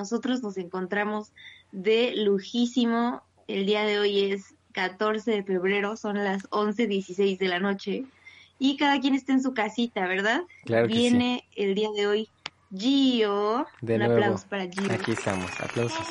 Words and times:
Nosotros 0.00 0.42
nos 0.42 0.56
encontramos 0.56 1.30
de 1.72 2.14
lujísimo. 2.16 3.22
El 3.48 3.66
día 3.66 3.82
de 3.82 3.98
hoy 3.98 4.32
es 4.32 4.54
14 4.72 5.30
de 5.30 5.42
febrero, 5.42 5.94
son 5.98 6.24
las 6.24 6.48
11:16 6.48 7.36
de 7.36 7.48
la 7.48 7.60
noche 7.60 8.06
y 8.58 8.78
cada 8.78 8.98
quien 8.98 9.14
está 9.14 9.34
en 9.34 9.42
su 9.42 9.52
casita, 9.52 10.06
¿verdad? 10.06 10.40
Claro 10.64 10.88
que 10.88 10.94
Viene 10.94 11.44
el 11.54 11.74
día 11.74 11.90
de 11.94 12.06
hoy 12.06 12.28
Gio. 12.74 13.66
De 13.82 13.94
Un 13.94 13.98
nuevo. 13.98 14.14
aplauso 14.14 14.46
para 14.48 14.70
Gio. 14.70 14.90
Aquí 14.90 15.12
estamos, 15.12 15.50
aplausos. 15.60 16.06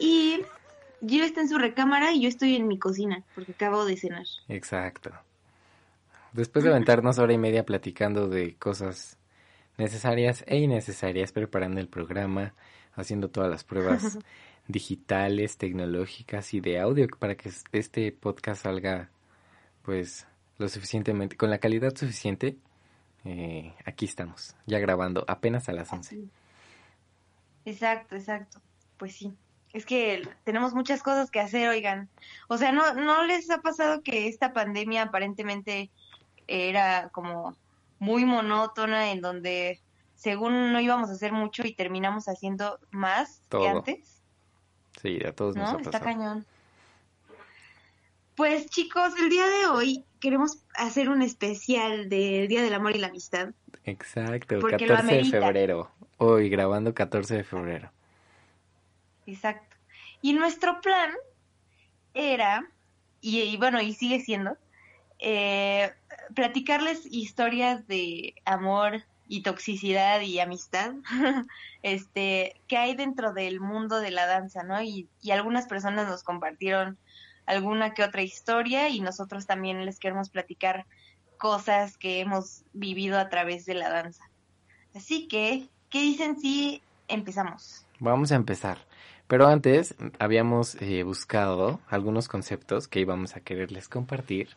Y 0.00 0.40
Gio 1.06 1.22
está 1.22 1.42
en 1.42 1.48
su 1.48 1.58
recámara 1.58 2.12
y 2.12 2.22
yo 2.22 2.28
estoy 2.28 2.56
en 2.56 2.66
mi 2.66 2.80
cocina 2.80 3.22
porque 3.36 3.52
acabo 3.52 3.84
de 3.84 3.96
cenar. 3.96 4.26
Exacto. 4.48 5.12
Después 6.32 6.64
de 6.64 6.70
aventarnos 6.72 7.20
hora 7.20 7.32
y 7.32 7.38
media 7.38 7.64
platicando 7.64 8.28
de 8.28 8.56
cosas 8.56 9.17
necesarias 9.78 10.44
e 10.46 10.58
innecesarias, 10.58 11.32
preparando 11.32 11.80
el 11.80 11.88
programa, 11.88 12.54
haciendo 12.94 13.30
todas 13.30 13.48
las 13.48 13.64
pruebas 13.64 14.18
digitales, 14.68 15.56
tecnológicas 15.56 16.52
y 16.52 16.60
de 16.60 16.78
audio 16.78 17.08
para 17.18 17.36
que 17.36 17.50
este 17.72 18.12
podcast 18.12 18.64
salga 18.64 19.08
pues 19.82 20.26
lo 20.58 20.68
suficientemente, 20.68 21.36
con 21.36 21.50
la 21.50 21.58
calidad 21.58 21.96
suficiente, 21.96 22.58
eh, 23.24 23.74
aquí 23.86 24.04
estamos, 24.04 24.54
ya 24.66 24.78
grabando 24.78 25.24
apenas 25.28 25.68
a 25.68 25.72
las 25.72 25.90
11. 25.92 26.24
Exacto, 27.64 28.16
exacto. 28.16 28.60
Pues 28.98 29.14
sí. 29.14 29.32
Es 29.72 29.86
que 29.86 30.22
tenemos 30.44 30.74
muchas 30.74 31.02
cosas 31.02 31.30
que 31.30 31.40
hacer, 31.40 31.68
oigan. 31.68 32.08
O 32.48 32.58
sea, 32.58 32.72
¿no, 32.72 32.94
¿no 32.94 33.24
les 33.24 33.50
ha 33.50 33.58
pasado 33.58 34.02
que 34.02 34.26
esta 34.26 34.52
pandemia 34.52 35.04
aparentemente 35.04 35.90
era 36.46 37.10
como 37.10 37.54
muy 37.98 38.24
monótona, 38.24 39.10
en 39.10 39.20
donde 39.20 39.80
según 40.14 40.72
no 40.72 40.80
íbamos 40.80 41.10
a 41.10 41.12
hacer 41.12 41.32
mucho 41.32 41.66
y 41.66 41.74
terminamos 41.74 42.26
haciendo 42.28 42.78
más 42.90 43.42
que 43.48 43.68
antes? 43.68 44.20
Sí, 45.00 45.20
a 45.24 45.32
todos 45.32 45.56
nos 45.56 45.72
¿No? 45.72 45.78
ha 45.78 45.82
Está 45.82 46.00
cañón. 46.00 46.44
Pues 48.34 48.68
chicos, 48.70 49.14
el 49.20 49.30
día 49.30 49.46
de 49.46 49.66
hoy 49.66 50.04
queremos 50.20 50.58
hacer 50.74 51.08
un 51.08 51.22
especial 51.22 52.08
del 52.08 52.48
Día 52.48 52.62
del 52.62 52.74
Amor 52.74 52.94
y 52.94 52.98
la 52.98 53.08
Amistad. 53.08 53.50
Exacto, 53.84 54.58
Porque 54.60 54.86
lo 54.86 54.94
14 54.94 55.16
de 55.16 55.24
febrero. 55.24 55.90
Hoy 56.18 56.48
grabando 56.48 56.94
14 56.94 57.36
de 57.36 57.44
febrero. 57.44 57.90
Exacto. 59.26 59.76
Y 60.22 60.32
nuestro 60.32 60.80
plan 60.80 61.12
era, 62.14 62.68
y, 63.20 63.40
y 63.40 63.56
bueno, 63.56 63.80
y 63.80 63.92
sigue 63.94 64.20
siendo, 64.20 64.56
eh, 65.18 65.92
platicarles 66.34 67.06
historias 67.06 67.86
de 67.86 68.34
amor 68.44 69.04
y 69.28 69.42
toxicidad 69.42 70.20
y 70.22 70.40
amistad, 70.40 70.92
este, 71.82 72.60
que 72.66 72.76
hay 72.76 72.94
dentro 72.96 73.32
del 73.32 73.60
mundo 73.60 74.00
de 74.00 74.10
la 74.10 74.26
danza, 74.26 74.62
¿no? 74.62 74.80
Y, 74.82 75.08
y 75.20 75.32
algunas 75.32 75.66
personas 75.66 76.08
nos 76.08 76.22
compartieron 76.22 76.98
alguna 77.46 77.94
que 77.94 78.02
otra 78.02 78.22
historia 78.22 78.88
y 78.88 79.00
nosotros 79.00 79.46
también 79.46 79.84
les 79.84 79.98
queremos 79.98 80.28
platicar 80.28 80.86
cosas 81.38 81.96
que 81.96 82.20
hemos 82.20 82.62
vivido 82.72 83.18
a 83.18 83.28
través 83.28 83.64
de 83.64 83.74
la 83.74 83.88
danza. 83.88 84.28
Así 84.94 85.28
que, 85.28 85.68
¿qué 85.90 86.00
dicen 86.00 86.38
si 86.38 86.82
empezamos? 87.06 87.86
Vamos 88.00 88.32
a 88.32 88.36
empezar. 88.36 88.78
Pero 89.28 89.46
antes 89.46 89.94
habíamos 90.18 90.74
eh, 90.76 91.02
buscado 91.02 91.80
algunos 91.88 92.28
conceptos 92.28 92.88
que 92.88 93.00
íbamos 93.00 93.36
a 93.36 93.40
quererles 93.40 93.88
compartir 93.88 94.48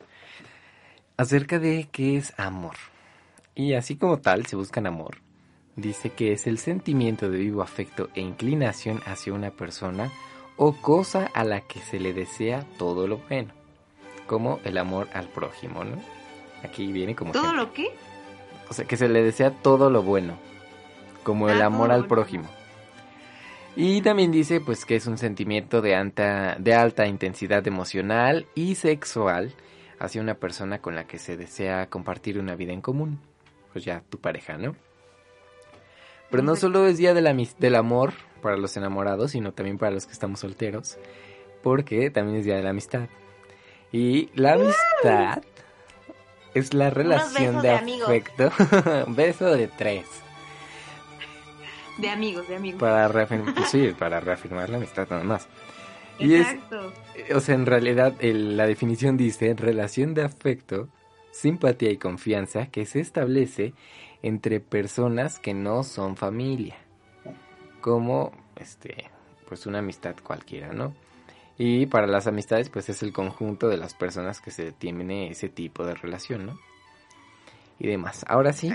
acerca 1.18 1.60
de 1.60 1.88
qué 1.92 2.18
es 2.18 2.34
amor. 2.40 2.76
Y 3.56 3.74
así 3.74 3.96
como 3.96 4.18
tal 4.20 4.46
se 4.46 4.56
buscan 4.56 4.88
amor, 4.88 5.18
dice 5.76 6.10
que 6.12 6.32
es 6.32 6.48
el 6.48 6.58
sentimiento 6.58 7.30
de 7.30 7.38
vivo 7.40 7.62
afecto 7.62 8.10
e 8.16 8.22
inclinación 8.22 9.02
hacia 9.06 9.34
una 9.34 9.52
persona 9.52 10.10
o 10.58 10.74
cosa 10.74 11.30
a 11.34 11.44
la 11.44 11.62
que 11.62 11.80
se 11.80 12.00
le 12.00 12.14
desea 12.14 12.66
todo 12.78 13.08
lo 13.08 13.18
bueno, 13.30 13.54
como 14.28 14.60
el 14.64 14.78
amor 14.78 15.08
al 15.14 15.28
prójimo, 15.28 15.84
¿no? 15.84 15.98
Aquí 16.64 16.92
viene 16.92 17.16
como 17.16 17.32
¿Todo 17.32 17.44
ejemplo. 17.44 17.64
lo 17.66 17.74
que? 17.74 17.88
O 18.70 18.74
sea, 18.74 18.86
que 18.86 18.96
se 18.98 19.10
le 19.10 19.22
desea 19.24 19.52
todo 19.52 19.90
lo 19.90 20.04
bueno, 20.04 20.38
como 21.24 21.50
el 21.50 21.62
Ah, 21.62 21.66
amor 21.66 21.92
al 21.92 22.08
prójimo. 22.08 22.48
Y 23.76 24.02
también 24.02 24.32
dice 24.32 24.60
pues 24.62 24.86
que 24.86 24.96
es 24.98 25.08
un 25.08 25.18
sentimiento 25.18 25.82
de 25.82 25.96
alta, 25.96 26.56
de 26.60 26.74
alta 26.74 27.08
intensidad 27.08 27.66
emocional 27.68 28.46
y 28.54 28.76
sexual 28.76 29.54
hacia 30.04 30.22
una 30.22 30.36
persona 30.36 30.80
con 30.82 30.96
la 30.96 31.06
que 31.06 31.20
se 31.20 31.38
desea 31.38 31.88
compartir 31.90 32.40
una 32.40 32.56
vida 32.56 32.74
en 32.74 32.82
común. 32.82 33.20
Pues 33.72 33.86
ya 33.86 34.02
tu 34.10 34.20
pareja, 34.20 34.58
¿no? 34.58 34.76
Pero 36.30 36.44
no 36.44 36.56
solo 36.56 36.88
es 36.88 36.98
día 36.98 37.14
del, 37.14 37.28
amis- 37.28 37.56
del 37.58 37.76
amor 37.76 38.14
para 38.42 38.58
los 38.58 38.76
enamorados, 38.78 39.32
sino 39.32 39.54
también 39.54 39.78
para 39.78 39.92
los 39.92 40.06
que 40.06 40.14
estamos 40.14 40.40
solteros, 40.40 40.98
porque 41.62 42.10
también 42.10 42.38
es 42.40 42.46
día 42.46 42.56
de 42.56 42.64
la 42.64 42.70
amistad. 42.72 43.08
Y 43.92 44.30
la 44.34 44.54
amistad 44.54 45.44
es 46.54 46.74
la 46.74 46.90
relación 46.90 47.62
de, 47.62 47.70
de 47.70 48.04
afecto, 48.04 48.52
beso 49.08 49.46
de 49.54 49.68
tres, 49.68 50.06
De 51.98 52.10
amigos, 52.10 52.48
de 52.48 52.56
amigos. 52.56 52.80
para 52.80 53.08
reafirmar, 53.10 53.54
sí, 53.68 53.94
para 53.98 54.20
reafirmar 54.22 54.70
la 54.70 54.78
amistad 54.78 55.08
nada 55.10 55.24
más. 55.24 55.48
Y 56.22 56.36
es, 56.36 56.48
Exacto. 56.48 56.94
o 57.36 57.40
sea, 57.40 57.56
en 57.56 57.66
realidad 57.66 58.16
el- 58.20 58.58
la 58.58 58.68
definición 58.68 59.18
dice 59.18 59.54
relación 59.56 60.14
de 60.14 60.24
afecto, 60.24 60.88
simpatía 61.32 61.92
y 61.92 61.98
confianza 61.98 62.68
que 62.68 62.86
se 62.86 63.00
establece 63.00 63.74
entre 64.22 64.60
personas 64.60 65.40
que 65.40 65.54
no 65.54 65.84
son 65.84 66.16
familia, 66.16 66.76
como 67.82 68.32
este, 68.56 69.10
pues 69.48 69.66
una 69.66 69.80
amistad 69.80 70.16
cualquiera, 70.24 70.74
¿no? 70.74 70.94
Y 71.58 71.86
para 71.88 72.08
las 72.08 72.28
amistades, 72.28 72.70
pues 72.70 72.90
es 72.90 73.04
el 73.04 73.14
conjunto 73.14 73.68
de 73.68 73.78
las 73.78 73.94
personas 73.94 74.42
que 74.42 74.52
se 74.52 74.72
tiene 74.72 75.30
ese 75.30 75.50
tipo 75.50 75.86
de 75.86 75.96
relación, 75.96 76.46
¿no? 76.48 76.60
Y 77.80 77.88
demás. 77.88 78.26
Ahora 78.28 78.54
sí, 78.54 78.72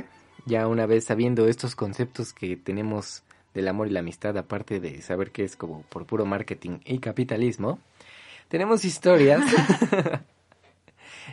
ya 0.46 0.66
una 0.66 0.86
vez 0.86 1.04
sabiendo 1.04 1.46
estos 1.48 1.74
conceptos 1.76 2.32
que 2.32 2.56
tenemos 2.56 3.22
del 3.56 3.66
amor 3.68 3.88
y 3.88 3.90
la 3.90 4.00
amistad, 4.00 4.36
aparte 4.38 4.78
de 4.80 5.02
saber 5.02 5.32
que 5.32 5.42
es 5.42 5.56
como 5.56 5.82
por 5.82 6.06
puro 6.06 6.24
marketing 6.26 6.78
y 6.84 6.98
capitalismo, 7.00 7.80
tenemos 8.48 8.84
historias. 8.84 9.42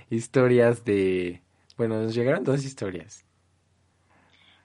historias 0.09 0.85
de... 0.85 1.41
Bueno, 1.77 2.01
nos 2.01 2.13
llegaron 2.15 2.43
dos 2.43 2.63
historias. 2.63 3.25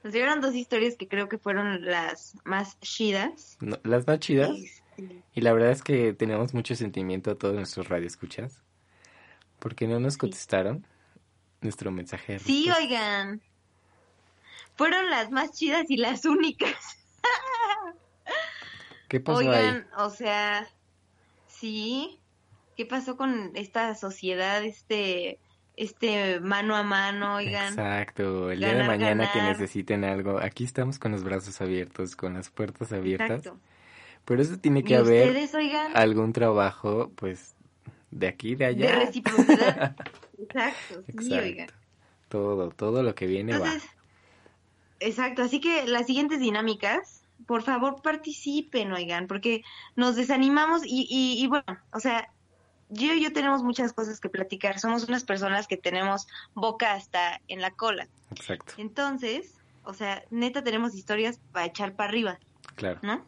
Nos 0.02 0.12
llegaron 0.14 0.40
dos 0.40 0.55
historias 0.55 0.96
que 0.96 1.08
creo 1.08 1.28
que 1.28 1.38
fueron 1.38 1.84
las 1.84 2.37
más 2.44 2.78
chidas. 2.81 3.56
No, 3.60 3.78
las 3.82 4.06
más 4.06 4.20
chidas. 4.20 4.50
Este, 4.50 5.22
Y 5.34 5.40
la 5.40 5.52
verdad 5.52 5.70
es 5.70 5.82
que 5.82 6.12
tenemos 6.12 6.55
mucho 6.55 6.75
sentimiento 6.76 7.31
a 7.31 7.34
todos 7.34 7.55
nuestros 7.55 7.88
radioescuchas. 7.88 8.62
Porque 9.58 9.88
no 9.88 9.99
nos 9.99 10.14
Sí. 10.14 10.20
contestaron 10.20 10.87
nuestro 11.60 11.90
mensaje. 11.90 12.38
Sí, 12.38 12.69
oigan. 12.70 13.40
Fueron 14.76 15.10
las 15.10 15.31
más 15.32 15.50
chidas 15.52 15.87
y 15.90 15.96
las 15.96 16.25
únicas. 16.25 16.76
¿Qué 19.08 19.20
pasó 19.20 19.38
Oigan, 19.38 19.55
ahí? 19.76 20.05
o 20.05 20.10
sea, 20.10 20.66
sí. 21.46 22.19
¿Qué 22.76 22.87
pasó 22.87 23.16
con 23.16 23.50
esta 23.56 23.94
sociedad, 23.96 24.62
este, 24.62 25.40
este 25.76 26.38
mano 26.40 26.76
a 26.76 26.82
mano, 26.84 27.37
oigan? 27.37 27.69
Exacto, 27.72 28.50
el 28.52 28.60
día 28.60 28.69
de 28.69 28.75
Ganar, 28.75 28.87
mañana 28.87 29.32
que 29.32 29.43
necesiten 29.43 30.05
algo, 30.05 30.38
aquí 30.40 30.62
estamos 30.64 30.99
con 31.00 31.10
los 31.12 31.25
brazos 31.25 31.60
abiertos, 31.60 32.14
con 32.14 32.34
las 32.34 32.50
puertas 32.50 32.93
abiertas. 32.93 33.38
Exacto. 33.46 33.58
Pero 34.25 34.43
eso 34.43 34.58
tiene 34.58 34.84
que 34.84 34.93
¿Y 34.93 34.96
haber 34.96 35.28
ustedes, 35.28 35.55
algún 35.94 36.32
trabajo, 36.32 37.10
pues, 37.16 37.56
de 38.10 38.28
aquí 38.28 38.55
de 38.55 38.75
de 38.75 38.88
allá. 38.88 38.99
reciprocidad. 39.00 39.96
Exacto, 40.38 41.02
sí, 41.06 41.12
Exacto. 41.12 41.44
oigan. 41.44 41.69
Todo, 42.28 42.70
todo 42.70 43.02
lo 43.02 43.14
que 43.14 43.26
viene 43.26 43.52
Entonces, 43.55 43.82
exacto, 45.00 45.43
así 45.43 45.60
que 45.60 45.87
las 45.87 46.06
siguientes 46.06 46.38
dinámicas, 46.40 47.18
por 47.46 47.62
favor 47.62 48.02
participen, 48.02 48.93
oigan, 48.93 49.26
porque 49.26 49.62
nos 49.96 50.17
desanimamos 50.17 50.85
y, 50.85 51.06
y, 51.08 51.43
y 51.43 51.46
bueno, 51.46 51.79
o 51.93 52.00
sea, 52.00 52.31
yo 52.90 53.12
y 53.12 53.23
yo 53.23 53.32
tenemos 53.32 53.62
muchas 53.62 53.93
cosas 53.93 54.19
que 54.20 54.29
platicar, 54.29 54.79
somos 54.79 55.08
unas 55.08 55.25
personas 55.25 55.67
que 55.67 55.76
tenemos 55.76 56.26
boca 56.55 56.93
hasta 56.94 57.40
en 57.49 57.61
la 57.61 57.70
cola. 57.70 58.08
Exacto, 58.31 58.75
entonces, 58.79 59.55
o 59.85 59.94
sea, 59.94 60.25
neta 60.31 60.62
tenemos 60.64 60.94
historias 60.94 61.40
para 61.52 61.67
echar 61.67 61.94
para 61.94 62.08
arriba, 62.11 62.38
claro. 62.76 62.99
¿no? 63.02 63.25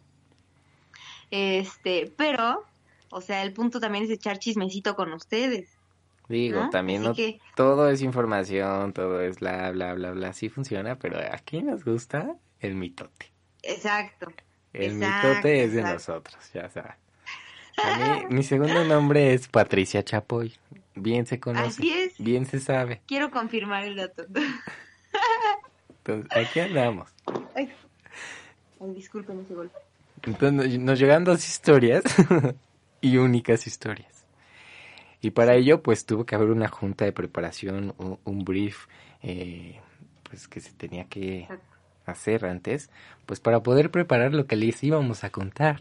Este, 1.30 2.12
pero, 2.16 2.64
o 3.10 3.20
sea, 3.20 3.42
el 3.42 3.52
punto 3.52 3.80
también 3.80 4.04
es 4.04 4.10
echar 4.10 4.38
chismecito 4.38 4.96
con 4.96 5.12
ustedes. 5.12 5.68
Digo, 6.28 6.62
¿no? 6.64 6.70
también 6.70 7.02
no 7.02 7.14
que- 7.14 7.40
todo 7.56 7.88
es 7.90 8.02
información, 8.02 8.92
todo 8.92 9.20
es 9.20 9.40
bla, 9.40 9.70
bla, 9.72 9.94
bla, 9.94 10.12
bla, 10.12 10.32
sí 10.32 10.48
funciona, 10.48 10.96
pero 10.96 11.18
aquí 11.32 11.62
nos 11.62 11.84
gusta 11.84 12.36
el 12.60 12.76
mitote. 12.76 13.32
Exacto. 13.62 14.32
El 14.72 14.92
Exacto, 14.94 15.28
mitote 15.28 15.64
es 15.64 15.72
de 15.72 15.80
exacto. 15.80 15.94
nosotros, 15.94 16.50
ya 16.52 16.68
sabes. 16.70 16.92
A 17.82 17.98
mí, 17.98 18.26
mi 18.30 18.42
segundo 18.42 18.84
nombre 18.84 19.34
es 19.34 19.48
Patricia 19.48 20.04
Chapoy. 20.04 20.54
Bien 20.94 21.26
se 21.26 21.40
conoce. 21.40 21.66
Así 21.66 21.92
es. 21.92 22.18
Bien 22.18 22.46
se 22.46 22.60
sabe. 22.60 23.00
Quiero 23.06 23.30
confirmar 23.30 23.84
el 23.84 23.96
dato. 23.96 24.24
Entonces, 25.98 26.36
aquí 26.36 26.60
andamos. 26.60 27.10
Ay, 27.54 27.72
ese 28.96 29.54
golpe. 29.54 29.76
Entonces, 30.22 30.78
nos 30.78 30.98
llegan 30.98 31.24
dos 31.24 31.46
historias 31.46 32.02
y 33.00 33.16
únicas 33.16 33.66
historias. 33.66 34.24
Y 35.22 35.30
para 35.30 35.54
ello, 35.54 35.82
pues 35.82 36.06
tuvo 36.06 36.24
que 36.24 36.34
haber 36.34 36.50
una 36.50 36.68
junta 36.68 37.04
de 37.04 37.12
preparación, 37.12 37.94
un, 37.98 38.18
un 38.24 38.44
brief, 38.44 38.86
eh, 39.22 39.78
pues 40.22 40.48
que 40.48 40.60
se 40.60 40.72
tenía 40.72 41.04
que 41.04 41.40
Exacto. 41.40 41.69
Hacer 42.10 42.44
antes, 42.46 42.90
pues 43.26 43.40
para 43.40 43.62
poder 43.62 43.90
preparar 43.90 44.32
lo 44.34 44.46
que 44.46 44.56
les 44.56 44.82
íbamos 44.82 45.24
a 45.24 45.30
contar. 45.30 45.80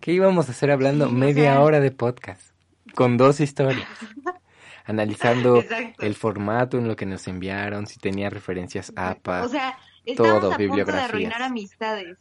¿Qué 0.00 0.12
íbamos 0.12 0.48
a 0.48 0.52
hacer 0.52 0.70
hablando 0.70 1.06
Sí, 1.06 1.12
o 1.12 1.14
media 1.14 1.52
sea- 1.54 1.60
hora 1.60 1.80
de 1.80 1.90
podcast? 1.90 2.52
Con 2.94 3.16
dos 3.16 3.40
historias. 3.40 3.88
Analizando 4.84 5.58
Exacto. 5.60 6.02
el 6.04 6.14
formato 6.14 6.78
en 6.78 6.86
lo 6.86 6.94
que 6.96 7.06
nos 7.06 7.26
enviaron, 7.26 7.86
si 7.86 7.98
tenía 7.98 8.30
referencias 8.30 8.92
APA. 8.94 9.42
O 9.42 9.48
sea, 9.48 9.76
estamos 10.04 10.40
todo, 10.40 10.52
a 10.52 10.56
punto 10.56 10.84
de 10.84 11.00
arruinar 11.00 11.42
amistades. 11.42 12.18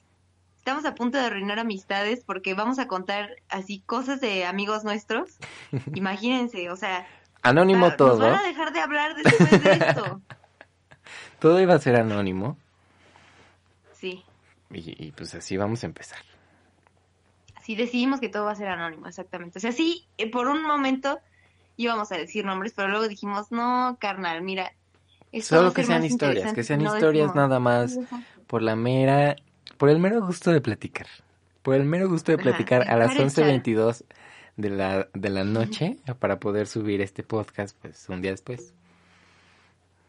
Estamos 0.57 0.83
a 0.86 0.95
punto 0.95 1.19
de 1.19 1.25
arruinar 1.25 1.59
amistades 1.59 2.24
porque 2.25 2.56
vamos 2.56 2.80
a 2.80 2.88
contar 2.88 3.30
así 3.50 3.83
cosas 3.86 4.19
de 4.19 4.45
amigos 4.45 4.83
nuestros. 4.83 5.38
Imagínense, 5.94 6.71
o 6.71 6.75
sea, 6.75 7.06
Anónimo 7.44 7.81
va- 7.83 7.88
nos 7.89 7.98
todo. 7.98 8.18
van 8.18 8.33
a 8.33 8.44
dejar 8.44 8.74
de 8.74 8.80
hablar 8.80 9.15
después 9.15 9.63
de 9.63 9.71
esto. 9.74 10.21
Todo 11.39 11.59
iba 11.62 11.75
a 11.75 11.80
ser 11.80 11.98
anónimo. 11.98 12.57
Y, 14.75 15.07
y, 15.07 15.12
pues 15.12 15.33
así 15.36 15.56
vamos 15.56 15.83
a 15.83 15.86
empezar. 15.86 16.19
sí 17.63 17.75
decidimos 17.75 18.19
que 18.19 18.27
todo 18.30 18.45
va 18.45 18.51
a 18.51 18.56
ser 18.56 18.68
anónimo, 18.68 19.07
exactamente. 19.07 19.57
O 19.60 19.62
sea, 19.62 19.72
sí, 19.72 20.06
eh, 20.18 20.30
por 20.30 20.48
un 20.48 20.63
momento 20.63 21.19
íbamos 21.77 22.12
a 22.12 22.18
decir 22.18 22.45
nombres, 22.45 22.74
pero 22.75 22.89
luego 22.89 23.07
dijimos, 23.07 23.51
no, 23.51 23.98
carnal, 24.00 24.42
mira. 24.42 24.74
esto 25.31 25.56
Solo 25.57 25.74
que 25.74 25.83
sean 25.83 26.04
historias, 26.04 26.54
que 26.54 26.63
sean 26.63 26.83
no 26.83 26.94
historias 26.94 27.27
decimos". 27.27 27.36
nada 27.36 27.60
más 27.60 27.98
por 28.48 28.62
la 28.62 28.75
mera, 28.75 29.38
por 29.77 29.89
el 29.89 30.00
mero 30.00 30.25
gusto 30.25 30.51
de 30.51 30.62
platicar. 30.62 31.07
Por 31.62 31.75
el 31.75 31.86
mero 31.86 32.10
gusto 32.10 32.31
de 32.31 32.36
Ajá, 32.36 32.44
platicar 32.44 32.89
a 32.89 32.98
las 32.98 33.16
echar 33.16 33.48
el 33.50 33.62
11.22 33.63 34.04
de 34.57 34.69
la, 34.69 35.07
de 35.13 35.30
la 35.30 35.44
noche 35.44 35.98
para 36.19 36.39
poder 36.39 36.68
subir 36.68 37.01
este 37.01 37.24
podcast 37.24 37.77
pues 37.81 38.07
un 38.10 38.22
día 38.22 38.31
después. 38.31 38.74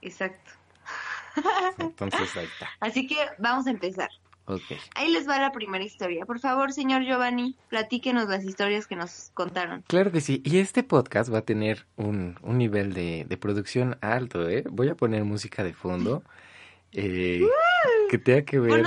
Exacto. 0.03 0.51
Entonces 1.79 2.37
ahí 2.37 2.45
está. 2.47 2.69
Así 2.81 3.07
que 3.07 3.17
vamos 3.39 3.67
a 3.67 3.71
empezar. 3.71 4.11
Ok. 4.47 4.63
Ahí 4.95 5.11
les 5.13 5.29
va 5.29 5.39
la 5.41 5.51
primera 5.53 5.83
historia. 5.85 6.25
Por 6.25 6.39
favor, 6.39 6.73
señor 6.73 7.03
Giovanni, 7.05 7.57
platíquenos 7.69 8.29
las 8.29 8.45
historias 8.45 8.87
que 8.87 8.95
nos 8.97 9.31
contaron. 9.35 9.83
Claro 9.89 10.13
que 10.13 10.21
sí. 10.21 10.41
Y 10.45 10.59
este 10.59 10.83
podcast 10.85 11.33
va 11.33 11.39
a 11.39 11.43
tener 11.43 11.87
un, 11.97 12.39
un 12.43 12.57
nivel 12.59 12.93
de, 12.95 13.27
de 13.29 13.37
producción 13.37 13.99
alto, 14.01 14.49
¿eh? 14.49 14.63
Voy 14.71 14.89
a 14.89 14.95
poner 14.95 15.25
música 15.25 15.65
de 15.65 15.73
fondo 15.75 16.23
eh, 16.93 17.43
que 18.09 18.19
tenga 18.19 18.43
que 18.43 18.61
ver... 18.61 18.85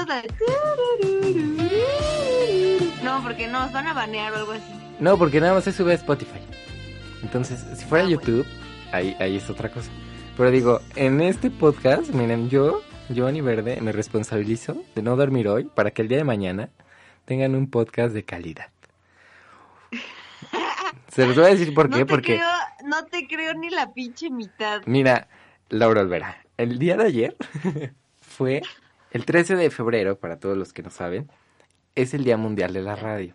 No, 3.03 3.23
porque 3.23 3.47
nos 3.47 3.71
van 3.71 3.88
a 3.88 3.94
banear 3.94 4.33
o 4.33 4.38
algo 4.38 4.51
así. 4.53 4.71
No, 5.00 5.17
porque 5.17 5.39
nada 5.39 5.53
más 5.53 5.63
se 5.63 5.71
sube 5.71 5.91
a 5.94 5.95
Spotify. 5.95 6.39
Entonces, 7.23 7.65
si 7.77 7.85
fuera 7.85 8.06
Ah, 8.06 8.09
YouTube, 8.09 8.45
ahí, 8.91 9.15
ahí 9.19 9.38
es 9.38 9.50
otra 9.50 9.69
cosa. 9.69 9.89
Pero 10.38 10.51
digo, 10.51 10.79
en 10.95 11.21
este 11.21 11.50
podcast, 11.50 12.09
miren, 12.11 12.50
yo, 12.50 12.81
Giovanni 13.09 13.41
Verde, 13.41 13.81
me 13.81 13.91
responsabilizo 13.91 14.83
de 14.94 15.01
no 15.01 15.15
dormir 15.15 15.47
hoy 15.47 15.63
para 15.63 15.91
que 15.91 16.03
el 16.03 16.07
día 16.07 16.19
de 16.19 16.23
mañana 16.23 16.69
tengan 17.25 17.56
un 17.56 17.69
podcast 17.69 18.13
de 18.13 18.23
calidad. 18.23 18.69
Se 21.11 21.25
los 21.25 21.35
voy 21.35 21.45
a 21.45 21.50
decir 21.50 21.73
por 21.73 21.89
no 21.89 21.97
qué, 21.97 22.06
te 22.06 22.09
porque, 22.09 22.35
creo, 22.35 22.50
no 22.85 23.06
te 23.06 23.27
creo 23.27 23.56
ni 23.56 23.71
la 23.71 23.94
pinche 23.94 24.29
mitad. 24.29 24.83
mira, 24.85 25.27
Laura 25.69 26.01
Olvera, 26.01 26.45
el 26.57 26.77
día 26.77 26.97
de 26.97 27.06
ayer 27.06 27.35
fue 28.21 28.61
el 29.11 29.25
13 29.25 29.56
de 29.56 29.71
febrero, 29.71 30.19
para 30.19 30.39
todos 30.39 30.56
los 30.56 30.71
que 30.71 30.83
no 30.83 30.91
saben, 30.91 31.31
es 31.95 32.13
el 32.13 32.23
Día 32.23 32.38
Mundial 32.38 32.73
de 32.73 32.83
la 32.83 32.95
Radio. 32.95 33.33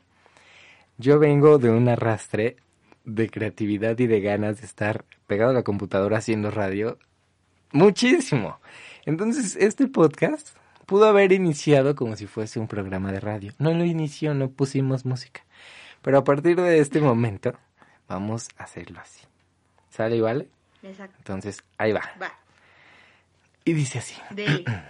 Yo 0.99 1.19
vengo 1.19 1.59
de 1.59 1.71
un 1.71 1.89
arrastre 1.89 2.57
de 3.05 3.29
creatividad 3.29 3.99
y 3.99 4.07
de 4.07 4.21
ganas 4.21 4.61
de 4.61 4.67
estar 4.67 5.05
pegado 5.27 5.51
a 5.51 5.55
la 5.55 5.65
computadora 5.65 6.19
haciendo 6.19 6.53
radio 6.53 6.97
muchísimo. 7.73 8.61
Entonces, 9.07 9.57
este 9.57 9.87
podcast 9.87 10.51
pudo 10.87 11.07
haber 11.07 11.33
iniciado 11.33 11.95
como 11.95 12.17
si 12.17 12.27
fuese 12.27 12.59
un 12.61 12.69
programa 12.69 13.13
de 13.13 13.21
radio. 13.21 13.53
No 13.59 13.73
lo 13.75 13.85
inició, 13.85 14.35
no 14.35 14.51
pusimos 14.51 15.05
música. 15.05 15.43
Pero 16.03 16.19
a 16.19 16.25
partir 16.25 16.57
de 16.61 16.79
este 16.81 17.01
momento, 17.01 17.55
vamos 18.09 18.49
a 18.59 18.65
hacerlo 18.65 19.01
así. 19.01 19.21
¿Sale 19.91 20.17
y 20.17 20.21
vale? 20.21 20.49
Exacto. 20.83 21.15
Entonces, 21.19 21.63
ahí 21.79 21.93
va. 21.93 22.03
Va, 22.21 22.33
Y 23.65 23.73
dice 23.73 23.99
así. 24.01 24.15
dele. 24.31 24.65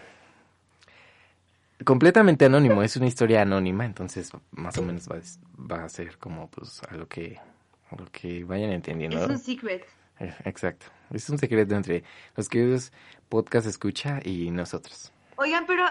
completamente 1.84 2.44
anónimo, 2.46 2.82
es 2.82 2.96
una 2.96 3.06
historia 3.06 3.42
anónima, 3.42 3.84
entonces 3.84 4.30
más 4.52 4.78
o 4.78 4.82
menos 4.82 5.08
va, 5.08 5.16
a- 5.16 5.72
va 5.72 5.84
a 5.84 5.88
ser 5.88 6.16
como 6.18 6.48
pues 6.48 6.80
a 6.88 6.94
lo 6.96 7.06
que, 7.08 7.38
a 7.90 7.96
lo 7.96 8.06
que 8.10 8.44
vayan 8.44 8.70
entendiendo. 8.70 9.22
es 9.22 9.28
un 9.28 9.38
secret. 9.38 9.84
Exacto, 10.44 10.86
es 11.10 11.28
un 11.30 11.38
secreto 11.38 11.74
entre 11.74 12.04
los 12.36 12.48
queridos 12.48 12.92
podcast 13.28 13.66
escucha 13.66 14.20
y 14.24 14.50
nosotros. 14.50 15.12
Oigan, 15.36 15.66
pero 15.66 15.84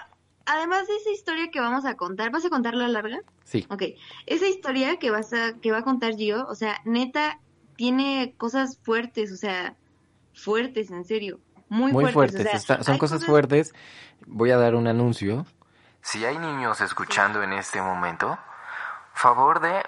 además 0.46 0.88
de 0.88 0.96
esa 0.96 1.10
historia 1.12 1.50
que 1.52 1.60
vamos 1.60 1.86
a 1.86 1.96
contar, 1.96 2.32
¿vas 2.32 2.46
a 2.46 2.50
contarla 2.50 2.88
larga? 2.88 3.20
Sí, 3.44 3.66
Ok, 3.70 3.84
esa 4.26 4.48
historia 4.48 4.98
que 4.98 5.12
vas 5.12 5.34
a, 5.34 5.54
que 5.62 5.72
va 5.72 5.80
a 5.80 5.84
contar 5.84 6.16
Gio, 6.16 6.46
o 6.48 6.56
sea, 6.56 6.80
neta, 6.86 7.40
tiene 7.76 8.34
cosas 8.38 8.80
fuertes, 8.84 9.32
o 9.32 9.36
sea, 9.36 9.76
fuertes, 10.34 10.92
en 10.92 11.04
serio, 11.06 11.40
muy, 11.70 11.92
muy 11.92 12.04
fuertes. 12.12 12.14
fuertes, 12.14 12.40
o 12.40 12.44
sea, 12.66 12.76
está- 12.78 12.84
son 12.84 12.98
cosas 12.98 13.26
fuertes. 13.26 13.74
Voy 14.26 14.52
a 14.52 14.58
dar 14.58 14.76
un 14.76 14.88
anuncio. 14.88 15.46
Si 16.02 16.24
hay 16.26 16.38
niños 16.38 16.80
escuchando 16.82 17.42
en 17.44 17.52
este 17.54 17.82
momento, 17.82 18.38
favor 19.14 19.60
de 19.60 19.82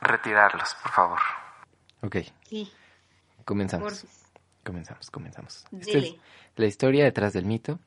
retirarlos, 0.00 0.74
por 0.82 0.92
favor. 0.92 1.18
Ok, 2.02 2.16
Sí, 2.48 2.72
comenzamos. 3.44 4.04
Comenzamos, 4.64 5.10
comenzamos. 5.10 5.64
Esta 5.80 5.98
es 5.98 6.14
la 6.56 6.66
historia 6.66 7.04
detrás 7.04 7.32
del 7.32 7.44
mito 7.44 7.78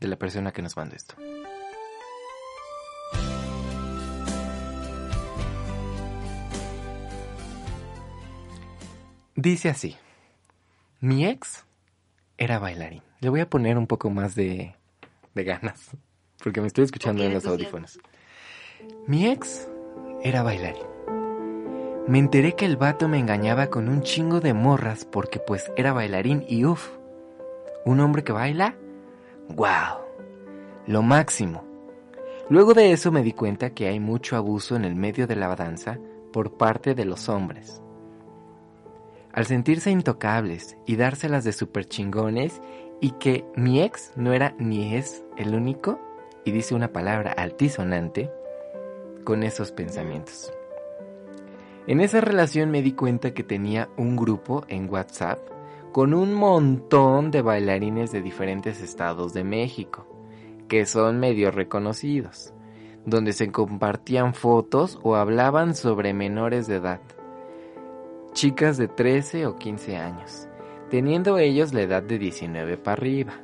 de 0.00 0.08
la 0.08 0.16
persona 0.16 0.52
que 0.52 0.62
nos 0.62 0.76
mandó 0.76 0.96
esto. 0.96 1.14
Dice 9.34 9.70
así, 9.70 9.96
mi 11.00 11.26
ex 11.26 11.64
era 12.36 12.58
bailarín. 12.58 13.02
Le 13.20 13.28
voy 13.28 13.40
a 13.40 13.48
poner 13.48 13.78
un 13.78 13.86
poco 13.86 14.10
más 14.10 14.34
de, 14.34 14.74
de 15.34 15.44
ganas, 15.44 15.90
porque 16.42 16.60
me 16.60 16.66
estoy 16.66 16.84
escuchando 16.84 17.24
en 17.24 17.34
los 17.34 17.46
audífonos. 17.46 17.98
Mi 19.06 19.26
ex 19.28 19.68
era 20.22 20.42
bailarín. 20.42 20.91
Me 22.12 22.18
enteré 22.18 22.52
que 22.56 22.66
el 22.66 22.76
vato 22.76 23.08
me 23.08 23.18
engañaba 23.18 23.68
con 23.68 23.88
un 23.88 24.02
chingo 24.02 24.40
de 24.40 24.52
morras 24.52 25.06
porque 25.06 25.38
pues 25.38 25.72
era 25.78 25.94
bailarín 25.94 26.44
y 26.46 26.66
uff, 26.66 26.90
un 27.86 28.00
hombre 28.00 28.22
que 28.22 28.32
baila, 28.32 28.76
wow, 29.48 30.04
lo 30.86 31.00
máximo. 31.00 31.64
Luego 32.50 32.74
de 32.74 32.92
eso 32.92 33.12
me 33.12 33.22
di 33.22 33.32
cuenta 33.32 33.70
que 33.70 33.88
hay 33.88 33.98
mucho 33.98 34.36
abuso 34.36 34.76
en 34.76 34.84
el 34.84 34.94
medio 34.94 35.26
de 35.26 35.36
la 35.36 35.56
danza 35.56 35.98
por 36.34 36.58
parte 36.58 36.94
de 36.94 37.06
los 37.06 37.30
hombres. 37.30 37.80
Al 39.32 39.46
sentirse 39.46 39.90
intocables 39.90 40.76
y 40.84 40.96
dárselas 40.96 41.44
de 41.44 41.54
super 41.54 41.86
chingones 41.86 42.60
y 43.00 43.12
que 43.12 43.46
mi 43.56 43.80
ex 43.80 44.12
no 44.16 44.34
era 44.34 44.54
ni 44.58 44.96
es 44.96 45.24
el 45.38 45.54
único, 45.54 45.98
y 46.44 46.50
dice 46.50 46.74
una 46.74 46.92
palabra 46.92 47.32
altisonante, 47.32 48.30
con 49.24 49.44
esos 49.44 49.72
pensamientos. 49.72 50.52
En 51.86 52.00
esa 52.00 52.20
relación 52.20 52.70
me 52.70 52.80
di 52.80 52.92
cuenta 52.92 53.34
que 53.34 53.42
tenía 53.42 53.88
un 53.96 54.14
grupo 54.14 54.64
en 54.68 54.88
WhatsApp 54.88 55.40
con 55.90 56.14
un 56.14 56.32
montón 56.32 57.32
de 57.32 57.42
bailarines 57.42 58.12
de 58.12 58.22
diferentes 58.22 58.80
estados 58.80 59.34
de 59.34 59.42
México, 59.42 60.06
que 60.68 60.86
son 60.86 61.18
medio 61.18 61.50
reconocidos, 61.50 62.54
donde 63.04 63.32
se 63.32 63.50
compartían 63.50 64.32
fotos 64.32 65.00
o 65.02 65.16
hablaban 65.16 65.74
sobre 65.74 66.14
menores 66.14 66.68
de 66.68 66.76
edad, 66.76 67.00
chicas 68.32 68.78
de 68.78 68.86
13 68.86 69.46
o 69.46 69.56
15 69.56 69.96
años, 69.96 70.48
teniendo 70.88 71.36
ellos 71.36 71.74
la 71.74 71.82
edad 71.82 72.02
de 72.04 72.18
19 72.18 72.78
para 72.78 72.92
arriba. 72.92 73.34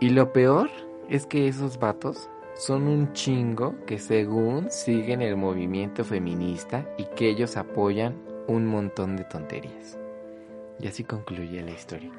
Y 0.00 0.10
lo 0.10 0.32
peor 0.32 0.70
es 1.08 1.26
que 1.26 1.48
esos 1.48 1.80
vatos 1.80 2.30
son 2.58 2.88
un 2.88 3.12
chingo 3.12 3.84
que 3.86 4.00
según 4.00 4.68
siguen 4.70 5.22
el 5.22 5.36
movimiento 5.36 6.04
feminista 6.04 6.84
y 6.98 7.04
que 7.04 7.30
ellos 7.30 7.56
apoyan 7.56 8.20
un 8.48 8.66
montón 8.66 9.16
de 9.16 9.22
tonterías. 9.22 9.96
Y 10.80 10.88
así 10.88 11.04
concluye 11.04 11.62
la 11.62 11.70
historia. 11.70 12.10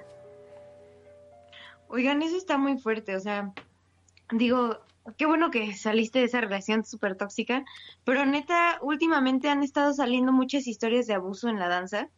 Oigan, 1.90 2.22
eso 2.22 2.38
está 2.38 2.58
muy 2.58 2.78
fuerte, 2.78 3.18
o 3.18 3.20
sea, 3.20 3.52
digo, 4.32 4.80
qué 5.18 5.26
bueno 5.26 5.52
que 5.52 5.74
saliste 5.74 6.20
de 6.20 6.26
esa 6.26 6.40
relación 6.40 6.86
súper 6.86 7.16
tóxica, 7.16 7.66
pero 8.06 8.26
neta, 8.26 8.78
últimamente 8.82 9.50
han 9.50 9.62
estado 9.62 9.94
saliendo 9.94 10.32
muchas 10.32 10.68
historias 10.68 11.06
de 11.06 11.16
abuso 11.16 11.50
en 11.50 11.60
la 11.60 11.68
danza 11.68 12.10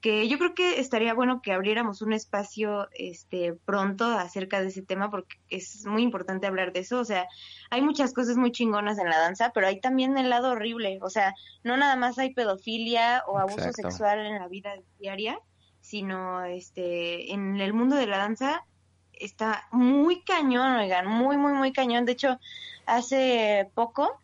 que 0.00 0.28
yo 0.28 0.38
creo 0.38 0.54
que 0.54 0.80
estaría 0.80 1.12
bueno 1.12 1.42
que 1.42 1.52
abriéramos 1.52 2.00
un 2.00 2.12
espacio 2.14 2.88
este 2.94 3.52
pronto 3.52 4.06
acerca 4.06 4.60
de 4.60 4.68
ese 4.68 4.82
tema 4.82 5.10
porque 5.10 5.36
es 5.50 5.84
muy 5.84 6.02
importante 6.02 6.46
hablar 6.46 6.72
de 6.72 6.80
eso, 6.80 7.00
o 7.00 7.04
sea, 7.04 7.28
hay 7.70 7.82
muchas 7.82 8.14
cosas 8.14 8.36
muy 8.36 8.50
chingonas 8.50 8.98
en 8.98 9.10
la 9.10 9.18
danza, 9.18 9.52
pero 9.52 9.66
hay 9.66 9.78
también 9.80 10.16
el 10.16 10.30
lado 10.30 10.52
horrible, 10.52 10.98
o 11.02 11.10
sea, 11.10 11.34
no 11.64 11.76
nada 11.76 11.96
más 11.96 12.18
hay 12.18 12.32
pedofilia 12.32 13.22
o 13.26 13.38
abuso 13.38 13.72
sexual 13.72 14.20
en 14.20 14.38
la 14.38 14.48
vida 14.48 14.72
diaria, 14.98 15.38
sino 15.80 16.44
este 16.44 17.32
en 17.32 17.60
el 17.60 17.74
mundo 17.74 17.96
de 17.96 18.06
la 18.06 18.18
danza 18.18 18.64
está 19.12 19.68
muy 19.70 20.22
cañón, 20.22 20.76
oigan, 20.76 21.06
muy 21.06 21.36
muy 21.36 21.52
muy 21.52 21.72
cañón, 21.72 22.06
de 22.06 22.12
hecho, 22.12 22.38
hace 22.86 23.70
poco 23.74 24.18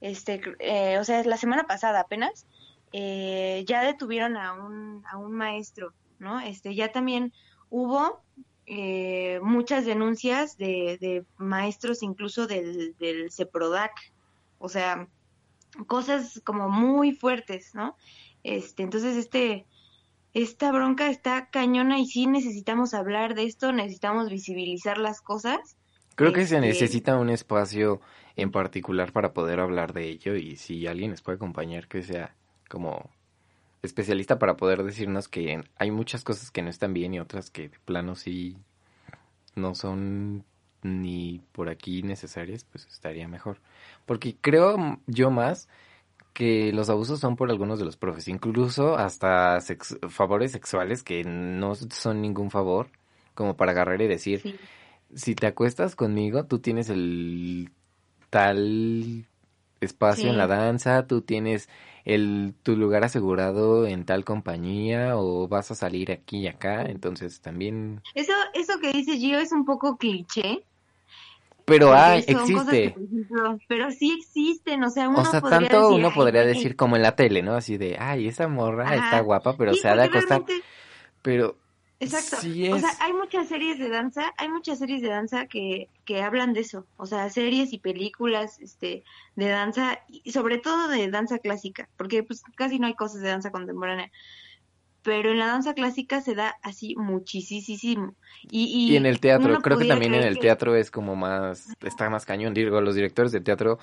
este 0.00 0.40
eh, 0.60 0.98
o 0.98 1.04
sea, 1.04 1.22
la 1.24 1.36
semana 1.36 1.64
pasada 1.64 2.00
apenas 2.00 2.46
eh, 2.92 3.64
ya 3.66 3.82
detuvieron 3.84 4.36
a 4.36 4.52
un, 4.52 5.04
a 5.10 5.16
un 5.16 5.32
maestro, 5.32 5.92
¿no? 6.18 6.40
Este, 6.40 6.74
ya 6.74 6.92
también 6.92 7.32
hubo 7.68 8.20
eh, 8.66 9.40
muchas 9.42 9.84
denuncias 9.84 10.56
de, 10.56 10.98
de, 11.00 11.24
maestros 11.38 12.02
incluso 12.02 12.46
del, 12.46 12.96
del 12.98 13.30
CEPRODAC, 13.30 13.92
o 14.58 14.68
sea, 14.68 15.08
cosas 15.86 16.40
como 16.44 16.68
muy 16.68 17.12
fuertes, 17.12 17.74
¿no? 17.74 17.96
Este, 18.42 18.82
entonces 18.82 19.16
este, 19.16 19.66
esta 20.34 20.72
bronca 20.72 21.10
está 21.10 21.48
cañona 21.50 21.98
y 21.98 22.06
sí 22.06 22.26
necesitamos 22.26 22.94
hablar 22.94 23.34
de 23.34 23.44
esto, 23.44 23.72
necesitamos 23.72 24.30
visibilizar 24.30 24.98
las 24.98 25.20
cosas. 25.20 25.76
Creo 26.14 26.32
que 26.32 26.46
se 26.46 26.56
este 26.56 26.66
necesita 26.66 27.16
un 27.16 27.30
espacio 27.30 28.00
en 28.36 28.50
particular 28.50 29.12
para 29.12 29.32
poder 29.32 29.60
hablar 29.60 29.92
de 29.92 30.08
ello 30.08 30.36
y 30.36 30.56
si 30.56 30.86
alguien 30.86 31.12
les 31.12 31.22
puede 31.22 31.36
acompañar 31.36 31.88
que 31.88 32.02
sea 32.02 32.34
como 32.70 33.10
especialista 33.82 34.38
para 34.38 34.56
poder 34.56 34.82
decirnos 34.84 35.28
que 35.28 35.62
hay 35.76 35.90
muchas 35.90 36.22
cosas 36.24 36.50
que 36.50 36.62
no 36.62 36.70
están 36.70 36.94
bien 36.94 37.12
y 37.12 37.20
otras 37.20 37.50
que 37.50 37.68
de 37.68 37.78
plano 37.84 38.14
sí 38.14 38.56
no 39.54 39.74
son 39.74 40.44
ni 40.82 41.42
por 41.52 41.68
aquí 41.68 42.02
necesarias, 42.02 42.64
pues 42.64 42.86
estaría 42.86 43.28
mejor. 43.28 43.58
Porque 44.06 44.36
creo 44.40 44.98
yo 45.06 45.30
más 45.30 45.68
que 46.32 46.72
los 46.72 46.88
abusos 46.88 47.20
son 47.20 47.36
por 47.36 47.50
algunos 47.50 47.78
de 47.78 47.84
los 47.84 47.96
profes, 47.96 48.28
incluso 48.28 48.96
hasta 48.96 49.58
favores 50.08 50.52
sexuales 50.52 51.02
que 51.02 51.24
no 51.24 51.74
son 51.74 52.22
ningún 52.22 52.50
favor, 52.50 52.88
como 53.34 53.56
para 53.56 53.72
agarrar 53.72 54.00
y 54.00 54.06
decir, 54.06 54.58
si 55.14 55.34
te 55.34 55.46
acuestas 55.46 55.96
conmigo, 55.96 56.44
tú 56.44 56.60
tienes 56.60 56.88
el 56.88 57.70
tal 58.30 59.26
espacio 59.80 60.28
en 60.30 60.38
la 60.38 60.46
danza, 60.46 61.06
tú 61.06 61.22
tienes 61.22 61.68
el 62.04 62.54
tu 62.62 62.76
lugar 62.76 63.04
asegurado 63.04 63.86
en 63.86 64.04
tal 64.04 64.24
compañía 64.24 65.16
o 65.16 65.48
vas 65.48 65.70
a 65.70 65.74
salir 65.74 66.12
aquí 66.12 66.38
y 66.40 66.48
acá, 66.48 66.82
entonces 66.82 67.40
también 67.40 68.02
Eso 68.14 68.32
eso 68.54 68.78
que 68.80 68.92
dice 68.92 69.16
Gio 69.16 69.38
es 69.38 69.52
un 69.52 69.64
poco 69.64 69.96
cliché. 69.96 70.64
Pero 71.66 71.94
hay, 71.94 72.24
existe. 72.26 72.96
pero 73.68 73.92
sí 73.92 74.16
existen, 74.18 74.82
o 74.82 74.90
sea, 74.90 75.08
uno 75.08 75.20
O 75.20 75.24
sea, 75.24 75.40
tanto 75.40 75.94
uno 75.94 76.12
podría 76.12 76.44
decir 76.44 76.74
como 76.74 76.96
en 76.96 77.02
la 77.02 77.14
tele, 77.14 77.42
¿no? 77.42 77.54
Así 77.54 77.76
de, 77.76 77.96
"Ay, 78.00 78.26
esa 78.26 78.48
morra 78.48 78.92
está 78.96 79.20
guapa, 79.20 79.56
pero 79.56 79.74
se 79.74 79.88
ha 79.88 79.94
de 79.94 80.02
acostar." 80.02 80.42
Pero 81.22 81.56
Exacto. 82.00 82.38
O 82.38 82.78
sea, 82.78 82.90
hay 83.00 83.12
muchas 83.12 83.48
series 83.48 83.78
de 83.78 83.90
danza, 83.90 84.32
hay 84.38 84.48
muchas 84.48 84.78
series 84.78 85.02
de 85.02 85.08
danza 85.08 85.46
que, 85.46 85.90
que 86.06 86.22
hablan 86.22 86.54
de 86.54 86.60
eso. 86.60 86.86
O 86.96 87.04
sea, 87.04 87.28
series 87.28 87.74
y 87.74 87.78
películas 87.78 88.58
este, 88.60 89.04
de 89.36 89.48
danza, 89.48 90.00
y 90.08 90.32
sobre 90.32 90.56
todo 90.56 90.88
de 90.88 91.10
danza 91.10 91.38
clásica, 91.38 91.90
porque 91.98 92.22
pues 92.22 92.42
casi 92.56 92.78
no 92.78 92.86
hay 92.86 92.94
cosas 92.94 93.20
de 93.20 93.28
danza 93.28 93.50
contemporánea. 93.50 94.10
Pero 95.02 95.30
en 95.30 95.38
la 95.38 95.46
danza 95.46 95.74
clásica 95.74 96.22
se 96.22 96.34
da 96.34 96.56
así 96.62 96.94
muchísimo. 96.96 98.14
Y, 98.50 98.92
y, 98.92 98.96
en 98.96 99.04
el 99.04 99.20
teatro, 99.20 99.60
creo 99.60 99.78
que 99.78 99.86
también 99.86 100.14
en 100.14 100.22
el 100.22 100.38
teatro 100.38 100.74
es 100.74 100.90
como 100.90 101.16
más, 101.16 101.68
está 101.82 102.08
más 102.08 102.24
cañón. 102.24 102.54
Digo, 102.54 102.80
los 102.80 102.94
directores 102.94 103.32
de 103.32 103.40
teatro, 103.40 103.78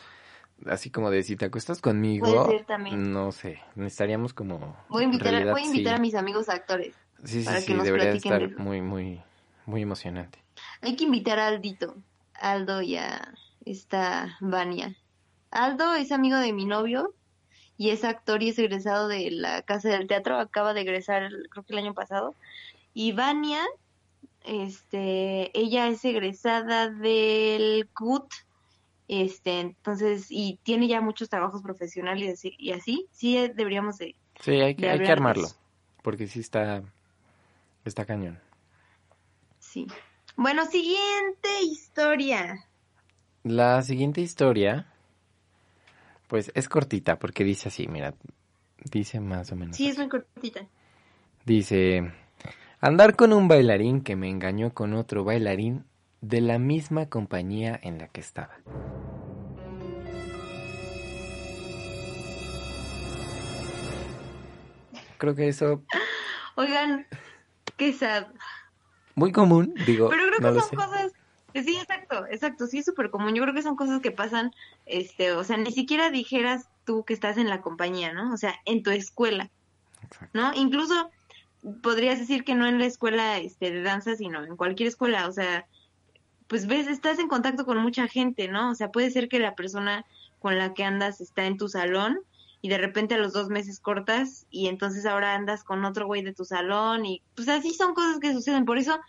así 0.65 0.89
como 0.89 1.11
de 1.11 1.21
si 1.21 1.35
te 1.35 1.45
acuestas 1.45 1.81
conmigo, 1.81 2.49
no 2.95 3.31
sé, 3.31 3.59
necesitaríamos 3.75 4.33
como... 4.33 4.75
Voy 4.89 5.03
a 5.03 5.05
invitar, 5.05 5.51
voy 5.51 5.61
a, 5.61 5.65
invitar 5.65 5.95
a 5.95 5.99
mis 5.99 6.13
amigos 6.15 6.49
actores. 6.49 6.95
Sí, 7.23 7.43
sí, 7.43 7.61
sí, 7.61 7.73
debería 7.73 8.11
estar 8.11 8.57
muy, 8.57 8.81
muy, 8.81 9.21
muy 9.65 9.81
emocionante. 9.81 10.39
Hay 10.81 10.95
que 10.95 11.05
invitar 11.05 11.39
a 11.39 11.47
Aldito, 11.47 11.95
Aldo 12.33 12.81
y 12.81 12.97
a 12.97 13.33
esta 13.65 14.37
Vania. 14.39 14.95
Aldo 15.51 15.95
es 15.95 16.11
amigo 16.11 16.37
de 16.37 16.53
mi 16.53 16.65
novio 16.65 17.13
y 17.77 17.89
es 17.89 18.03
actor 18.03 18.41
y 18.43 18.49
es 18.49 18.59
egresado 18.59 19.07
de 19.07 19.31
la 19.31 19.61
Casa 19.61 19.89
del 19.89 20.07
Teatro, 20.07 20.39
acaba 20.39 20.73
de 20.73 20.81
egresar 20.81 21.29
creo 21.49 21.63
que 21.63 21.73
el 21.73 21.79
año 21.79 21.93
pasado. 21.93 22.35
Y 22.93 23.11
Vania, 23.11 23.61
este, 24.43 25.57
ella 25.57 25.87
es 25.87 26.03
egresada 26.03 26.89
del 26.89 27.87
CUT, 27.93 28.31
este, 29.07 29.59
entonces, 29.59 30.27
y 30.29 30.59
tiene 30.63 30.87
ya 30.87 31.01
muchos 31.01 31.29
trabajos 31.29 31.61
profesionales 31.61 32.41
y 32.43 32.71
así, 32.71 33.07
sí 33.11 33.35
deberíamos 33.35 33.97
de... 33.99 34.15
Sí, 34.41 34.51
hay 34.51 34.75
que, 34.75 34.89
hay 34.89 34.99
que 34.99 35.11
armarlo, 35.11 35.47
porque 36.01 36.27
sí 36.27 36.39
está 36.39 36.83
Está 37.87 38.03
cañón. 38.03 38.37
Sí. 39.59 39.87
Bueno, 40.35 40.65
siguiente 40.65 41.61
historia. 41.61 42.67
La 43.43 43.81
siguiente 43.81 44.19
historia, 44.19 44.91
pues 46.27 46.51
es 46.53 46.67
cortita 46.67 47.17
porque 47.17 47.45
dice 47.45 47.69
así, 47.69 47.87
mira, 47.87 48.13
dice 48.83 49.21
más 49.21 49.53
o 49.53 49.55
menos. 49.55 49.77
Sí, 49.77 49.87
es 49.87 49.97
muy 49.97 50.09
cortita. 50.09 50.67
Dice, 51.45 52.11
andar 52.81 53.15
con 53.15 53.31
un 53.31 53.47
bailarín 53.47 54.01
que 54.01 54.17
me 54.17 54.29
engañó 54.29 54.73
con 54.73 54.93
otro 54.93 55.23
bailarín 55.23 55.85
de 56.19 56.41
la 56.41 56.59
misma 56.59 57.07
compañía 57.07 57.79
en 57.81 57.99
la 57.99 58.09
que 58.09 58.19
estaba. 58.19 58.59
Creo 65.17 65.35
que 65.35 65.47
eso... 65.47 65.85
Oigan, 66.55 67.05
Qué 67.77 67.93
sad. 67.93 68.27
Muy 69.15 69.31
común, 69.31 69.73
digo. 69.85 70.09
Pero 70.09 70.23
creo 70.37 70.53
que 70.53 70.59
son 70.61 70.77
cosas. 70.77 71.11
Sí, 71.53 71.77
exacto, 71.77 72.25
exacto, 72.29 72.67
sí 72.67 72.79
es 72.79 72.85
súper 72.85 73.09
común. 73.09 73.33
Yo 73.33 73.41
creo 73.41 73.53
que 73.53 73.63
son 73.63 73.75
cosas 73.75 74.01
que 74.01 74.11
pasan, 74.11 74.51
este, 74.85 75.31
o 75.31 75.43
sea, 75.43 75.57
ni 75.57 75.71
siquiera 75.71 76.11
dijeras 76.11 76.69
tú 76.85 77.03
que 77.03 77.13
estás 77.13 77.37
en 77.37 77.49
la 77.49 77.61
compañía, 77.61 78.13
¿no? 78.13 78.31
O 78.33 78.37
sea, 78.37 78.55
en 78.65 78.83
tu 78.83 78.91
escuela, 78.91 79.49
¿no? 80.33 80.53
Incluso 80.53 81.09
podrías 81.81 82.19
decir 82.19 82.43
que 82.43 82.53
no 82.53 82.67
en 82.67 82.77
la 82.77 82.85
escuela 82.85 83.39
este, 83.39 83.71
de 83.71 83.81
danza, 83.81 84.15
sino 84.15 84.43
en 84.43 84.55
cualquier 84.55 84.87
escuela, 84.87 85.27
o 85.27 85.31
sea, 85.31 85.65
pues 86.47 86.67
ves, 86.67 86.87
estás 86.87 87.19
en 87.19 87.27
contacto 87.27 87.65
con 87.65 87.77
mucha 87.77 88.07
gente, 88.07 88.47
¿no? 88.47 88.71
O 88.71 88.75
sea, 88.75 88.91
puede 88.91 89.09
ser 89.09 89.27
que 89.27 89.39
la 89.39 89.55
persona 89.55 90.05
con 90.39 90.57
la 90.57 90.73
que 90.73 90.83
andas 90.83 91.21
está 91.21 91.45
en 91.45 91.57
tu 91.57 91.69
salón 91.69 92.19
y 92.67 92.69
de 92.69 92.77
repente 92.77 93.15
a 93.15 93.17
los 93.17 93.31
dos 93.31 93.47
meses 93.47 93.79
cortas 93.79 94.45
y 94.51 94.67
entonces 94.67 95.05
ahora 95.05 95.35
andas 95.35 95.63
con 95.63 95.85
otro 95.85 96.05
güey 96.05 96.21
de 96.21 96.33
tu 96.33 96.43
salón 96.43 97.05
y 97.05 97.21
pues 97.33 97.47
así 97.47 97.73
son 97.73 97.93
cosas 97.93 98.19
que 98.19 98.33
suceden. 98.33 98.65
Por 98.65 98.77
eso 98.77 98.99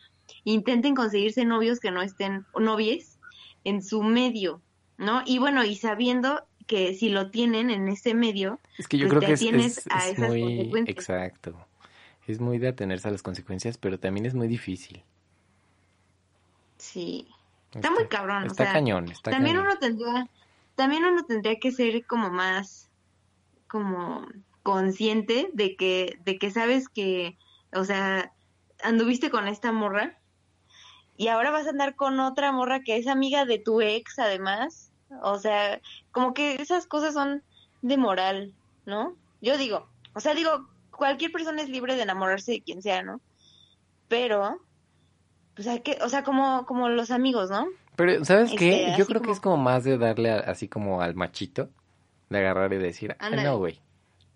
intenten 0.45 0.95
conseguirse 0.95 1.45
novios 1.45 1.81
que 1.81 1.91
no 1.91 2.01
estén, 2.01 2.47
novies, 2.57 3.19
en 3.65 3.83
su 3.83 4.05
medio, 4.05 4.63
¿no? 4.97 5.23
Y 5.27 5.41
bueno, 5.41 5.65
y 5.65 5.75
sabiendo 5.75 6.47
que 6.69 6.95
si 6.95 7.09
lo 7.09 7.33
tienen 7.33 7.69
en 7.71 7.89
ese 7.89 8.15
medio, 8.15 8.61
es 8.79 8.87
que 8.87 8.97
yo 8.97 9.09
pues 9.09 9.19
creo 9.19 9.27
que 9.27 9.57
es, 9.57 9.87
es, 10.07 10.19
muy 10.21 10.85
exacto. 10.87 11.57
Es 12.29 12.39
muy 12.39 12.59
de 12.59 12.69
atenerse 12.69 13.09
a 13.09 13.11
las 13.11 13.25
consecuencias, 13.25 13.77
pero 13.77 13.99
también 13.99 14.25
es 14.25 14.35
muy 14.35 14.47
difícil. 14.47 15.03
Sí. 16.77 17.27
Está, 17.75 17.91
muy 17.91 18.07
cabrón. 18.07 18.47
Está 18.47 18.73
cañón, 18.73 19.11
está 19.11 19.33
también 19.33 19.59
uno 19.59 19.77
tendría, 19.81 20.29
también 20.77 21.05
uno 21.05 21.25
tendría 21.25 21.59
que 21.59 21.73
ser 21.73 22.07
como 22.07 22.31
más 22.31 22.88
como 23.69 24.27
consciente 24.63 25.49
de 25.53 25.77
que, 25.77 26.19
de 26.25 26.39
que 26.39 26.51
sabes 26.51 26.89
que, 26.89 27.39
o 27.73 27.85
sea, 27.85 28.33
anduviste 28.83 29.31
con 29.31 29.49
esta 29.49 29.73
morra 29.73 30.19
y 31.17 31.29
ahora 31.29 31.51
vas 31.51 31.67
a 31.67 31.71
andar 31.71 31.97
con 31.97 32.21
otra 32.21 32.53
morra 32.53 32.81
que 32.81 32.97
es 32.97 33.07
amiga 33.07 33.45
de 33.45 33.59
tu 33.59 33.81
ex 33.81 34.19
además. 34.19 34.93
O 35.23 35.39
sea, 35.39 35.81
como 36.11 36.35
que 36.35 36.57
esas 36.61 36.87
cosas 36.87 37.15
son 37.15 37.43
de 37.81 37.97
moral, 37.97 38.55
¿no? 38.85 39.17
Yo 39.41 39.57
digo, 39.57 39.89
o 40.15 40.21
sea, 40.21 40.35
digo, 40.35 40.69
cualquier 40.91 41.33
persona 41.33 41.63
es 41.63 41.69
libre 41.71 41.97
de 41.97 42.03
enamorarse 42.03 42.53
de 42.53 42.63
quien 42.63 42.83
sea, 42.83 43.03
¿no? 43.03 43.21
Pero, 44.09 44.61
pues 45.55 45.67
hay 45.67 45.81
que, 45.81 45.99
o 46.03 46.09
sea, 46.09 46.23
como, 46.25 46.67
como 46.67 46.89
los 46.89 47.11
amigos, 47.11 47.51
¿no? 47.51 47.67
Pero, 47.97 48.25
¿sabes 48.25 48.51
qué? 48.51 48.75
Este, 48.83 48.87
Yo 48.99 49.05
así 49.05 49.05
creo 49.07 49.23
que 49.23 49.31
es 49.33 49.41
como 49.41 49.57
más 49.57 49.83
de 49.85 49.99
darle 49.99 50.31
a- 50.31 50.39
así 50.41 50.69
como 50.69 51.01
al 51.03 51.15
machito, 51.15 51.71
de 52.31 52.39
agarrar 52.39 52.73
y 52.73 52.79
decir, 52.79 53.17
ah, 53.19 53.31
no, 53.31 53.59
güey. 53.59 53.81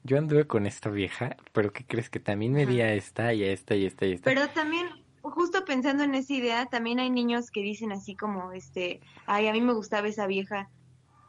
Yo 0.05 0.19
anduve 0.19 0.47
con 0.47 0.67
esta 0.67 0.91
vieja, 0.91 1.37
pero 1.53 1.73
¿qué 1.73 1.85
crees? 1.87 2.11
Que 2.11 2.19
también 2.19 2.53
me 2.53 2.67
di 2.67 2.81
a 2.81 2.93
esta 2.93 3.33
y 3.35 3.45
a 3.45 3.53
esta 3.53 3.77
y 3.77 3.85
a 3.85 3.87
esta 3.89 4.05
y 4.07 4.11
a 4.13 4.15
esta. 4.17 4.25
Pero 4.31 4.49
también, 4.49 4.89
justo 5.21 5.65
pensando 5.65 6.03
en 6.03 6.15
esa 6.17 6.33
idea, 6.33 6.67
también 6.67 6.99
hay 6.99 7.09
niños 7.11 7.51
que 7.53 7.63
dicen 7.63 7.93
así 7.93 8.17
como, 8.17 8.51
este, 8.53 9.01
ay, 9.27 9.47
a 9.47 9.53
mí 9.53 9.61
me 9.61 9.73
gustaba 9.75 10.09
esa 10.09 10.27
vieja, 10.27 10.69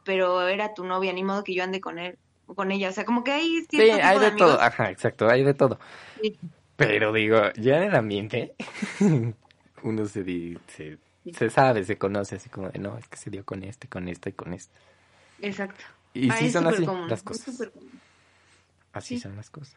pero 0.04 0.48
era 0.48 0.74
tu 0.74 0.84
novia, 0.84 1.12
ni 1.12 1.22
modo 1.22 1.44
que 1.44 1.54
yo 1.54 1.62
ande 1.62 1.80
con 1.80 2.00
él, 2.00 2.18
con 2.46 2.72
ella. 2.72 2.88
O 2.88 2.92
sea, 2.92 3.04
como 3.04 3.22
que 3.22 3.30
hay 3.30 3.64
Sí, 3.70 3.80
hay 3.80 4.18
de 4.18 4.32
todo, 4.32 4.60
ajá, 4.60 4.90
exacto, 4.90 5.28
hay 5.28 5.44
de 5.44 5.54
todo. 5.54 5.78
Sí. 6.20 6.36
Pero 6.76 7.12
digo, 7.12 7.38
ya 7.56 7.76
en 7.76 7.84
el 7.84 7.94
ambiente, 7.94 8.54
uno 9.84 10.06
se, 10.06 10.24
di- 10.24 10.58
se, 10.66 10.98
se 11.32 11.48
sabe, 11.50 11.84
se 11.84 11.96
conoce 11.96 12.34
así 12.36 12.48
como 12.48 12.70
de, 12.70 12.80
no, 12.80 12.98
es 12.98 13.06
que 13.06 13.16
se 13.16 13.30
dio 13.30 13.44
con 13.44 13.62
este, 13.62 13.86
con 13.88 14.08
esta 14.08 14.30
y 14.30 14.32
con 14.32 14.52
este. 14.52 14.76
Exacto. 15.40 15.84
Y 16.14 16.30
Ah, 16.30 16.36
sí 16.36 16.46
es 16.46 16.52
son 16.52 16.66
así 16.66 16.86
común, 16.86 17.08
las 17.08 17.22
cosas. 17.22 17.70
Así 18.92 19.16
sí. 19.16 19.20
son 19.20 19.36
las 19.36 19.50
cosas. 19.50 19.76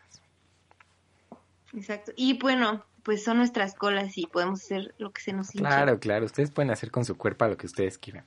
Exacto. 1.73 2.13
Y 2.15 2.37
bueno, 2.37 2.85
pues 3.03 3.23
son 3.23 3.37
nuestras 3.37 3.73
colas 3.73 4.17
y 4.17 4.27
podemos 4.27 4.61
hacer 4.61 4.93
lo 4.97 5.11
que 5.11 5.21
se 5.21 5.33
nos 5.33 5.47
hinche. 5.53 5.59
Claro, 5.59 5.99
claro, 5.99 6.25
ustedes 6.25 6.51
pueden 6.51 6.71
hacer 6.71 6.91
con 6.91 7.05
su 7.05 7.17
cuerpo 7.17 7.45
lo 7.47 7.57
que 7.57 7.65
ustedes 7.65 7.97
quieran. 7.97 8.25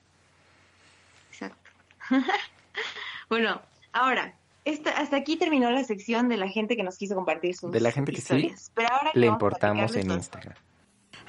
Exacto. 1.31 1.69
bueno, 3.29 3.61
ahora, 3.93 4.35
esta, 4.65 4.91
hasta 4.91 5.17
aquí 5.17 5.37
terminó 5.37 5.71
la 5.71 5.83
sección 5.83 6.29
de 6.29 6.37
la 6.37 6.49
gente 6.49 6.75
que 6.75 6.83
nos 6.83 6.97
quiso 6.97 7.15
compartir 7.15 7.55
sus 7.55 7.71
De 7.71 7.79
la 7.79 7.91
gente 7.91 8.11
que 8.11 8.17
sí, 8.21 8.23
historias. 8.23 8.71
Pero 8.75 8.89
ahora 8.91 9.11
Le 9.13 9.27
importamos 9.27 9.95
en 9.95 10.11
Instagram. 10.11 10.55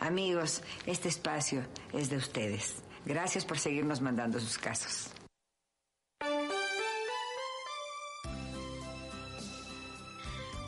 Amigos, 0.00 0.62
este 0.86 1.08
espacio 1.08 1.62
es 1.92 2.10
de 2.10 2.16
ustedes. 2.16 2.82
Gracias 3.04 3.44
por 3.44 3.58
seguirnos 3.58 4.00
mandando 4.00 4.40
sus 4.40 4.58
casos. 4.58 5.10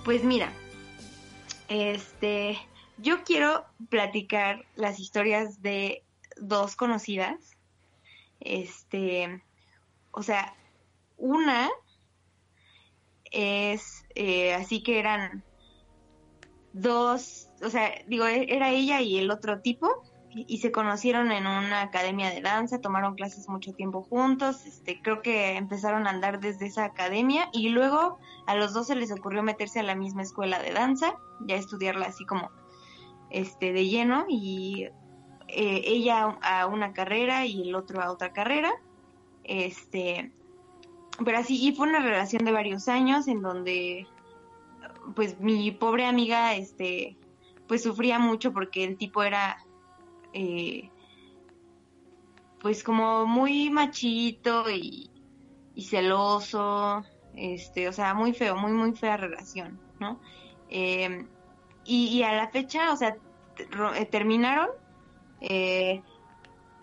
Pues 0.04 0.22
mira, 0.22 0.52
este, 1.68 2.58
yo 2.98 3.24
quiero 3.24 3.64
platicar 3.88 4.66
las 4.74 5.00
historias 5.00 5.62
de 5.62 6.04
dos 6.36 6.76
conocidas. 6.76 7.56
Este, 8.38 9.42
o 10.10 10.22
sea, 10.22 10.54
una 11.16 11.70
es 13.30 14.04
eh, 14.14 14.52
así 14.52 14.82
que 14.82 14.98
eran 14.98 15.42
dos, 16.74 17.48
o 17.62 17.70
sea, 17.70 17.94
digo, 18.06 18.26
e- 18.26 18.54
era 18.54 18.70
ella 18.70 19.00
y 19.00 19.16
el 19.16 19.30
otro 19.30 19.62
tipo 19.62 19.88
y 20.34 20.58
se 20.58 20.72
conocieron 20.72 21.30
en 21.30 21.46
una 21.46 21.82
academia 21.82 22.30
de 22.30 22.40
danza, 22.40 22.80
tomaron 22.80 23.14
clases 23.14 23.48
mucho 23.48 23.72
tiempo 23.72 24.02
juntos, 24.02 24.66
este, 24.66 25.00
creo 25.00 25.22
que 25.22 25.56
empezaron 25.56 26.06
a 26.06 26.10
andar 26.10 26.40
desde 26.40 26.66
esa 26.66 26.84
academia 26.84 27.48
y 27.52 27.68
luego 27.68 28.18
a 28.46 28.56
los 28.56 28.72
dos 28.72 28.88
se 28.88 28.96
les 28.96 29.12
ocurrió 29.12 29.42
meterse 29.42 29.80
a 29.80 29.84
la 29.84 29.94
misma 29.94 30.22
escuela 30.22 30.60
de 30.60 30.72
danza, 30.72 31.16
ya 31.46 31.56
estudiarla 31.56 32.06
así 32.06 32.26
como 32.26 32.50
este 33.30 33.72
de 33.72 33.86
lleno 33.86 34.26
y 34.28 34.88
eh, 35.48 35.82
ella 35.84 36.38
a 36.42 36.66
una 36.66 36.92
carrera 36.92 37.46
y 37.46 37.68
el 37.68 37.74
otro 37.74 38.02
a 38.02 38.10
otra 38.10 38.32
carrera. 38.32 38.72
Este, 39.44 40.32
pero 41.24 41.38
así, 41.38 41.64
y 41.64 41.74
fue 41.74 41.88
una 41.88 42.00
relación 42.00 42.44
de 42.44 42.52
varios 42.52 42.88
años 42.88 43.28
en 43.28 43.42
donde 43.42 44.06
pues 45.14 45.38
mi 45.38 45.70
pobre 45.70 46.06
amiga 46.06 46.54
este 46.54 47.16
pues 47.68 47.82
sufría 47.82 48.18
mucho 48.18 48.52
porque 48.52 48.84
el 48.84 48.96
tipo 48.96 49.22
era 49.22 49.58
eh, 50.34 50.90
pues 52.64 52.82
como 52.82 53.26
muy 53.26 53.70
machito 53.70 54.70
y, 54.70 55.10
celoso, 55.76 57.04
este, 57.34 57.88
o 57.88 57.92
sea, 57.92 58.14
muy 58.14 58.32
feo, 58.32 58.56
muy, 58.56 58.72
muy 58.72 58.96
fea 58.96 59.18
relación, 59.18 59.80
¿no? 59.98 60.20
Eh, 60.68 61.28
y, 61.84 62.22
a 62.22 62.32
la 62.32 62.50
fecha, 62.50 62.92
o 62.92 62.96
sea, 62.96 63.16
eh, 63.58 64.06
terminaron 64.06 64.68
eh, 65.40 66.02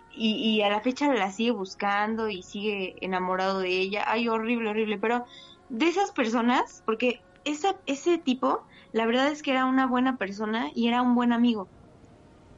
y, 0.09 0.57
y 0.57 0.61
a 0.61 0.69
la 0.69 0.81
fecha 0.81 1.11
la 1.13 1.31
sigue 1.31 1.51
buscando 1.51 2.29
y 2.29 2.43
sigue 2.43 2.95
enamorado 3.01 3.59
de 3.59 3.69
ella. 3.69 4.03
Ay, 4.05 4.27
horrible, 4.27 4.69
horrible, 4.69 4.99
pero 4.99 5.25
de 5.67 5.87
esas 5.87 6.11
personas, 6.11 6.83
porque 6.85 7.23
esa, 7.43 7.75
ese 7.87 8.19
tipo, 8.19 8.65
la 8.91 9.07
verdad 9.07 9.31
es 9.31 9.41
que 9.41 9.51
era 9.51 9.65
una 9.65 9.87
buena 9.87 10.17
persona 10.17 10.69
y 10.75 10.87
era 10.89 11.01
un 11.01 11.15
buen 11.15 11.33
amigo, 11.33 11.71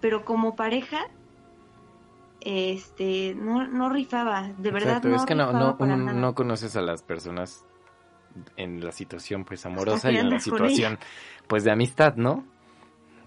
pero 0.03 0.25
como 0.25 0.57
pareja, 0.57 1.07
este, 2.41 3.35
no, 3.35 3.65
no 3.65 3.87
rifaba, 3.87 4.51
de 4.57 4.69
verdad 4.69 4.97
Exacto, 4.97 5.07
no 5.07 5.15
es 5.15 5.23
que 5.23 5.33
no, 5.33 5.53
no, 5.53 5.77
no 5.95 6.35
conoces 6.35 6.75
a 6.75 6.81
las 6.81 7.01
personas 7.01 7.63
en 8.57 8.83
la 8.83 8.91
situación 8.91 9.45
pues 9.45 9.65
amorosa 9.65 10.11
y 10.11 10.17
en 10.17 10.29
la 10.29 10.41
situación 10.41 10.99
pues 11.47 11.63
de 11.63 11.71
amistad, 11.71 12.15
¿no? 12.17 12.43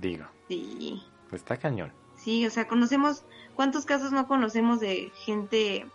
Digo, 0.03 0.27
Sí, 0.49 1.03
pues 1.31 1.41
está 1.41 1.57
cañón. 1.57 1.93
sí, 2.15 2.45
o 2.45 2.51
sea, 2.51 2.69
conocemos, 2.69 3.25
¿cuántos 3.55 3.87
casos 3.87 4.13
no 4.13 4.29
conocemos 4.29 4.79
de 4.79 5.11
gente, 5.25 5.87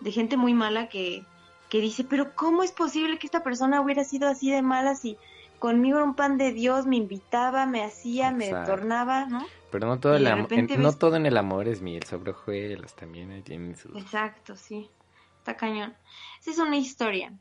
de 0.00 0.10
gente 0.10 0.38
muy 0.38 0.54
mala 0.54 0.88
que, 0.88 1.26
que 1.68 1.82
dice, 1.82 2.02
pero 2.02 2.34
¿cómo 2.34 2.62
es 2.62 2.72
posible 2.72 3.18
que 3.18 3.26
esta 3.26 3.42
persona 3.42 3.82
hubiera 3.82 4.04
sido 4.04 4.26
así 4.26 4.50
de 4.50 4.62
mala 4.62 4.94
si 4.94 5.18
conmigo 5.64 5.96
era 5.96 6.04
un 6.04 6.14
pan 6.14 6.36
de 6.36 6.52
Dios, 6.52 6.84
me 6.84 6.96
invitaba, 6.96 7.64
me 7.64 7.82
hacía, 7.82 8.30
me 8.30 8.48
Exacto. 8.48 8.72
tornaba, 8.72 9.24
¿no? 9.24 9.46
Pero 9.70 9.86
no 9.86 9.98
todo, 9.98 10.16
el 10.16 10.24
de 10.24 10.30
am- 10.30 10.42
repente 10.42 10.74
en- 10.74 10.82
no 10.82 10.92
todo 10.92 11.16
en 11.16 11.24
el 11.24 11.38
amor 11.38 11.68
es 11.68 11.80
miel 11.80 12.02
sobre 12.02 12.32
hojuelas, 12.32 12.94
también 12.94 13.30
ahí 13.30 13.40
tienen 13.40 13.74
sus... 13.74 13.96
Exacto, 13.96 14.56
sí. 14.56 14.90
Está 15.38 15.56
cañón. 15.56 15.96
Esa 16.42 16.50
es 16.50 16.58
una 16.58 16.76
historia. 16.76 17.32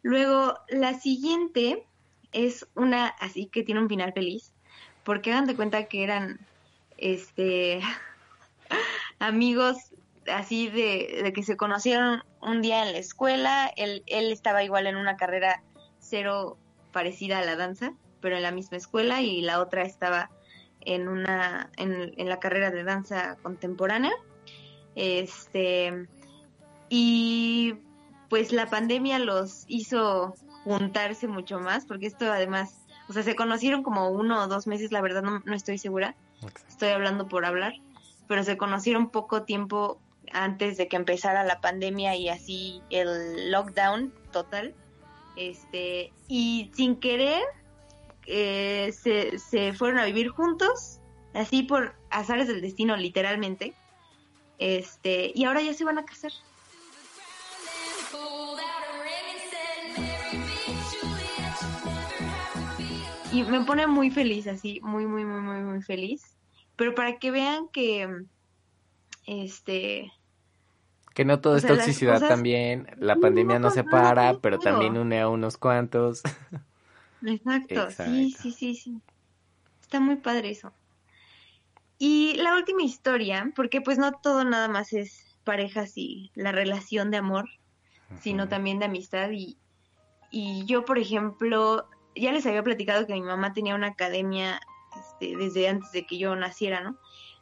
Luego, 0.00 0.54
la 0.68 0.94
siguiente 0.98 1.86
es 2.32 2.66
una 2.74 3.08
así 3.08 3.50
que 3.52 3.62
tiene 3.62 3.82
un 3.82 3.90
final 3.90 4.14
feliz. 4.14 4.54
Porque 5.02 5.30
hagan 5.30 5.44
de 5.46 5.54
cuenta 5.54 5.84
que 5.84 6.02
eran 6.02 6.38
este 6.96 7.82
amigos 9.18 9.76
así 10.32 10.70
de, 10.70 11.20
de 11.24 11.32
que 11.34 11.42
se 11.42 11.58
conocieron 11.58 12.22
un 12.40 12.62
día 12.62 12.86
en 12.86 12.92
la 12.92 12.98
escuela. 12.98 13.70
Él, 13.76 14.02
él 14.06 14.32
estaba 14.32 14.64
igual 14.64 14.86
en 14.86 14.96
una 14.96 15.16
carrera 15.18 15.62
cero 15.98 16.58
parecida 16.92 17.38
a 17.38 17.44
la 17.44 17.56
danza, 17.56 17.94
pero 18.20 18.36
en 18.36 18.42
la 18.42 18.50
misma 18.50 18.76
escuela, 18.76 19.22
y 19.22 19.40
la 19.40 19.60
otra 19.60 19.82
estaba 19.82 20.30
en 20.80 21.08
una, 21.08 21.70
en, 21.76 22.12
en 22.16 22.28
la 22.28 22.40
carrera 22.40 22.70
de 22.70 22.84
danza 22.84 23.36
contemporánea. 23.42 24.12
Este, 24.94 26.06
y 26.88 27.74
pues 28.28 28.52
la 28.52 28.66
pandemia 28.66 29.18
los 29.18 29.64
hizo 29.68 30.34
juntarse 30.64 31.28
mucho 31.28 31.60
más, 31.60 31.86
porque 31.86 32.06
esto 32.06 32.30
además, 32.30 32.86
o 33.08 33.12
sea, 33.12 33.22
se 33.22 33.34
conocieron 33.34 33.82
como 33.82 34.10
uno 34.10 34.42
o 34.42 34.46
dos 34.46 34.66
meses, 34.66 34.92
la 34.92 35.00
verdad 35.00 35.22
no, 35.22 35.40
no 35.44 35.54
estoy 35.54 35.78
segura, 35.78 36.14
estoy 36.68 36.90
hablando 36.90 37.28
por 37.28 37.44
hablar, 37.44 37.74
pero 38.28 38.44
se 38.44 38.56
conocieron 38.56 39.10
poco 39.10 39.42
tiempo 39.44 40.00
antes 40.32 40.76
de 40.76 40.86
que 40.86 40.96
empezara 40.96 41.44
la 41.44 41.60
pandemia 41.60 42.14
y 42.14 42.28
así 42.28 42.82
el 42.90 43.50
lockdown 43.50 44.12
total, 44.30 44.74
este, 45.40 46.12
y 46.28 46.70
sin 46.74 46.96
querer 46.96 47.42
eh, 48.26 48.92
se, 48.92 49.38
se 49.38 49.72
fueron 49.72 49.98
a 49.98 50.04
vivir 50.04 50.28
juntos, 50.28 51.00
así 51.32 51.62
por 51.62 51.94
azares 52.10 52.46
del 52.46 52.60
destino, 52.60 52.96
literalmente, 52.96 53.74
este, 54.58 55.32
y 55.34 55.44
ahora 55.44 55.62
ya 55.62 55.72
se 55.72 55.84
van 55.84 55.98
a 55.98 56.04
casar. 56.04 56.32
Y 63.32 63.44
me 63.44 63.64
pone 63.64 63.86
muy 63.86 64.10
feliz, 64.10 64.46
así, 64.46 64.80
muy, 64.82 65.06
muy, 65.06 65.24
muy, 65.24 65.40
muy, 65.40 65.60
muy 65.62 65.82
feliz. 65.82 66.36
Pero 66.76 66.94
para 66.94 67.18
que 67.18 67.30
vean 67.30 67.68
que, 67.68 68.08
este, 69.26 70.12
Que 71.14 71.24
no 71.24 71.40
todo 71.40 71.54
O 71.54 71.56
es 71.56 71.62
sea, 71.62 71.74
toxicidad 71.76 72.14
cosas- 72.14 72.28
también, 72.28 72.86
la 72.98 73.16
No, 73.16 73.20
pandemia 73.20 73.58
no 73.58 73.68
no, 73.68 73.74
separa, 73.74 74.32
no, 74.34 74.40
pero 74.40 74.58
también 74.58 74.96
une 74.96 75.20
a 75.20 75.28
unos 75.28 75.56
cuantos. 75.58 76.22
Exacto, 77.22 77.90
sí, 77.90 78.30
Exacto. 78.30 78.42
sí, 78.42 78.52
sí, 78.52 78.74
sí. 78.74 79.00
Está 79.82 80.00
muy 80.00 80.16
padre 80.16 80.50
eso. 80.50 80.72
Y 81.98 82.34
la 82.36 82.54
última 82.54 82.82
historia, 82.82 83.52
porque 83.54 83.80
pues 83.80 83.98
no 83.98 84.12
todo 84.12 84.44
nada 84.44 84.68
más 84.68 84.92
es 84.92 85.26
parejas 85.44 85.92
y 85.96 86.30
la 86.34 86.52
relación 86.52 87.10
de 87.10 87.18
amor, 87.18 87.46
sino 88.22 88.48
también 88.48 88.78
de 88.78 88.86
amistad 88.86 89.30
y, 89.32 89.58
y 90.30 90.64
yo, 90.64 90.84
por 90.84 90.98
ejemplo, 90.98 91.88
ya 92.14 92.32
les 92.32 92.46
había 92.46 92.62
platicado 92.62 93.06
que 93.06 93.12
mi 93.12 93.22
mamá 93.22 93.52
tenía 93.52 93.74
una 93.74 93.88
academia 93.88 94.60
este, 94.98 95.36
desde 95.36 95.68
antes 95.68 95.92
de 95.92 96.06
que 96.06 96.18
yo 96.18 96.34
naciera, 96.36 96.80
¿no? 96.80 96.96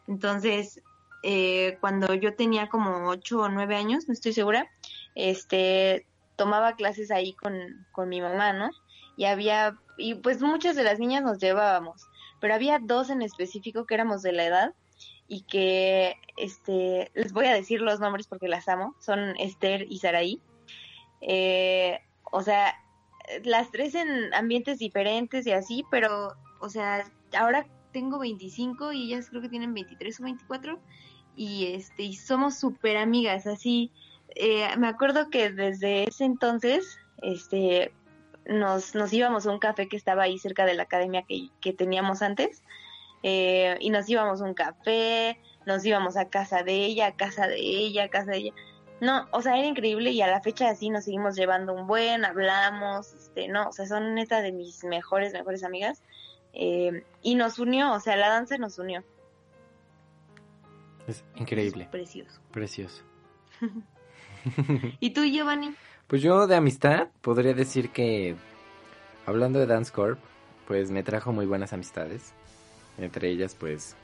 Entonces, 0.08 0.82
eh, 1.22 1.78
cuando 1.80 2.14
yo 2.14 2.34
tenía 2.34 2.68
como 2.68 3.08
ocho 3.08 3.40
o 3.40 3.48
nueve 3.48 3.76
años, 3.76 4.06
no 4.06 4.14
estoy 4.14 4.32
segura, 4.32 4.68
este, 5.14 6.06
tomaba 6.36 6.74
clases 6.76 7.10
ahí 7.10 7.34
con, 7.34 7.86
con 7.92 8.08
mi 8.08 8.20
mamá, 8.20 8.52
¿no? 8.52 8.70
Y 9.16 9.24
había, 9.24 9.76
y 9.96 10.14
pues 10.14 10.40
muchas 10.40 10.76
de 10.76 10.84
las 10.84 10.98
niñas 10.98 11.22
nos 11.22 11.38
llevábamos, 11.38 12.06
pero 12.40 12.54
había 12.54 12.78
dos 12.78 13.10
en 13.10 13.22
específico 13.22 13.84
que 13.84 13.94
éramos 13.94 14.22
de 14.22 14.32
la 14.32 14.44
edad 14.44 14.74
y 15.26 15.42
que, 15.42 16.14
este, 16.36 17.10
les 17.14 17.32
voy 17.32 17.46
a 17.46 17.54
decir 17.54 17.80
los 17.80 18.00
nombres 18.00 18.26
porque 18.26 18.48
las 18.48 18.68
amo, 18.68 18.94
son 19.00 19.36
Esther 19.38 19.86
y 19.88 19.98
Saraí. 19.98 20.40
Eh, 21.20 22.00
o 22.30 22.42
sea, 22.42 22.74
las 23.44 23.70
tres 23.70 23.94
en 23.94 24.32
ambientes 24.34 24.78
diferentes 24.78 25.46
y 25.46 25.52
así, 25.52 25.84
pero, 25.90 26.34
o 26.60 26.68
sea, 26.68 27.04
ahora 27.36 27.66
tengo 27.98 28.20
25 28.20 28.92
y 28.92 29.06
ellas 29.06 29.28
creo 29.28 29.42
que 29.42 29.48
tienen 29.48 29.74
23 29.74 30.20
o 30.20 30.22
24 30.22 30.78
y 31.34 31.66
este 31.74 32.04
y 32.04 32.14
somos 32.14 32.56
súper 32.56 32.96
amigas, 32.96 33.48
así. 33.48 33.90
Eh, 34.36 34.68
me 34.76 34.86
acuerdo 34.86 35.30
que 35.30 35.50
desde 35.50 36.04
ese 36.04 36.24
entonces, 36.24 36.96
este, 37.22 37.92
nos, 38.46 38.94
nos 38.94 39.12
íbamos 39.12 39.46
a 39.46 39.50
un 39.50 39.58
café 39.58 39.88
que 39.88 39.96
estaba 39.96 40.22
ahí 40.22 40.38
cerca 40.38 40.64
de 40.64 40.74
la 40.74 40.84
academia 40.84 41.24
que, 41.26 41.48
que 41.60 41.72
teníamos 41.72 42.22
antes 42.22 42.62
eh, 43.24 43.76
y 43.80 43.90
nos 43.90 44.08
íbamos 44.08 44.42
a 44.42 44.44
un 44.44 44.54
café, 44.54 45.40
nos 45.66 45.84
íbamos 45.84 46.16
a 46.16 46.28
casa 46.28 46.62
de 46.62 46.74
ella, 46.74 47.08
a 47.08 47.16
casa 47.16 47.48
de 47.48 47.58
ella, 47.58 48.04
a 48.04 48.08
casa 48.08 48.30
de 48.30 48.36
ella. 48.36 48.52
No, 49.00 49.26
o 49.32 49.42
sea, 49.42 49.58
era 49.58 49.66
increíble 49.66 50.12
y 50.12 50.22
a 50.22 50.28
la 50.28 50.40
fecha 50.40 50.68
así 50.68 50.88
nos 50.88 51.04
seguimos 51.04 51.34
llevando 51.34 51.72
un 51.72 51.88
buen, 51.88 52.24
hablamos, 52.24 53.12
este, 53.12 53.48
no, 53.48 53.68
o 53.68 53.72
sea, 53.72 53.86
son 53.86 54.14
neta 54.14 54.40
de 54.40 54.52
mis 54.52 54.84
mejores, 54.84 55.32
mejores 55.32 55.64
amigas. 55.64 56.00
Eh, 56.52 57.04
y 57.22 57.34
nos 57.34 57.58
unió, 57.58 57.92
o 57.92 58.00
sea, 58.00 58.16
la 58.16 58.28
danza 58.28 58.58
nos 58.58 58.78
unió. 58.78 59.04
Es 61.06 61.24
increíble. 61.36 61.84
Es 61.84 61.90
precioso. 61.90 62.40
Precioso. 62.52 63.02
¿Y 65.00 65.10
tú, 65.10 65.24
Giovanni? 65.24 65.74
Pues 66.06 66.22
yo 66.22 66.46
de 66.46 66.56
amistad 66.56 67.08
podría 67.20 67.54
decir 67.54 67.90
que, 67.90 68.36
hablando 69.26 69.58
de 69.58 69.66
Dance 69.66 69.92
Corp, 69.92 70.18
pues 70.66 70.90
me 70.90 71.02
trajo 71.02 71.32
muy 71.32 71.46
buenas 71.46 71.72
amistades. 71.72 72.32
Entre 72.98 73.30
ellas, 73.30 73.54
pues, 73.54 73.96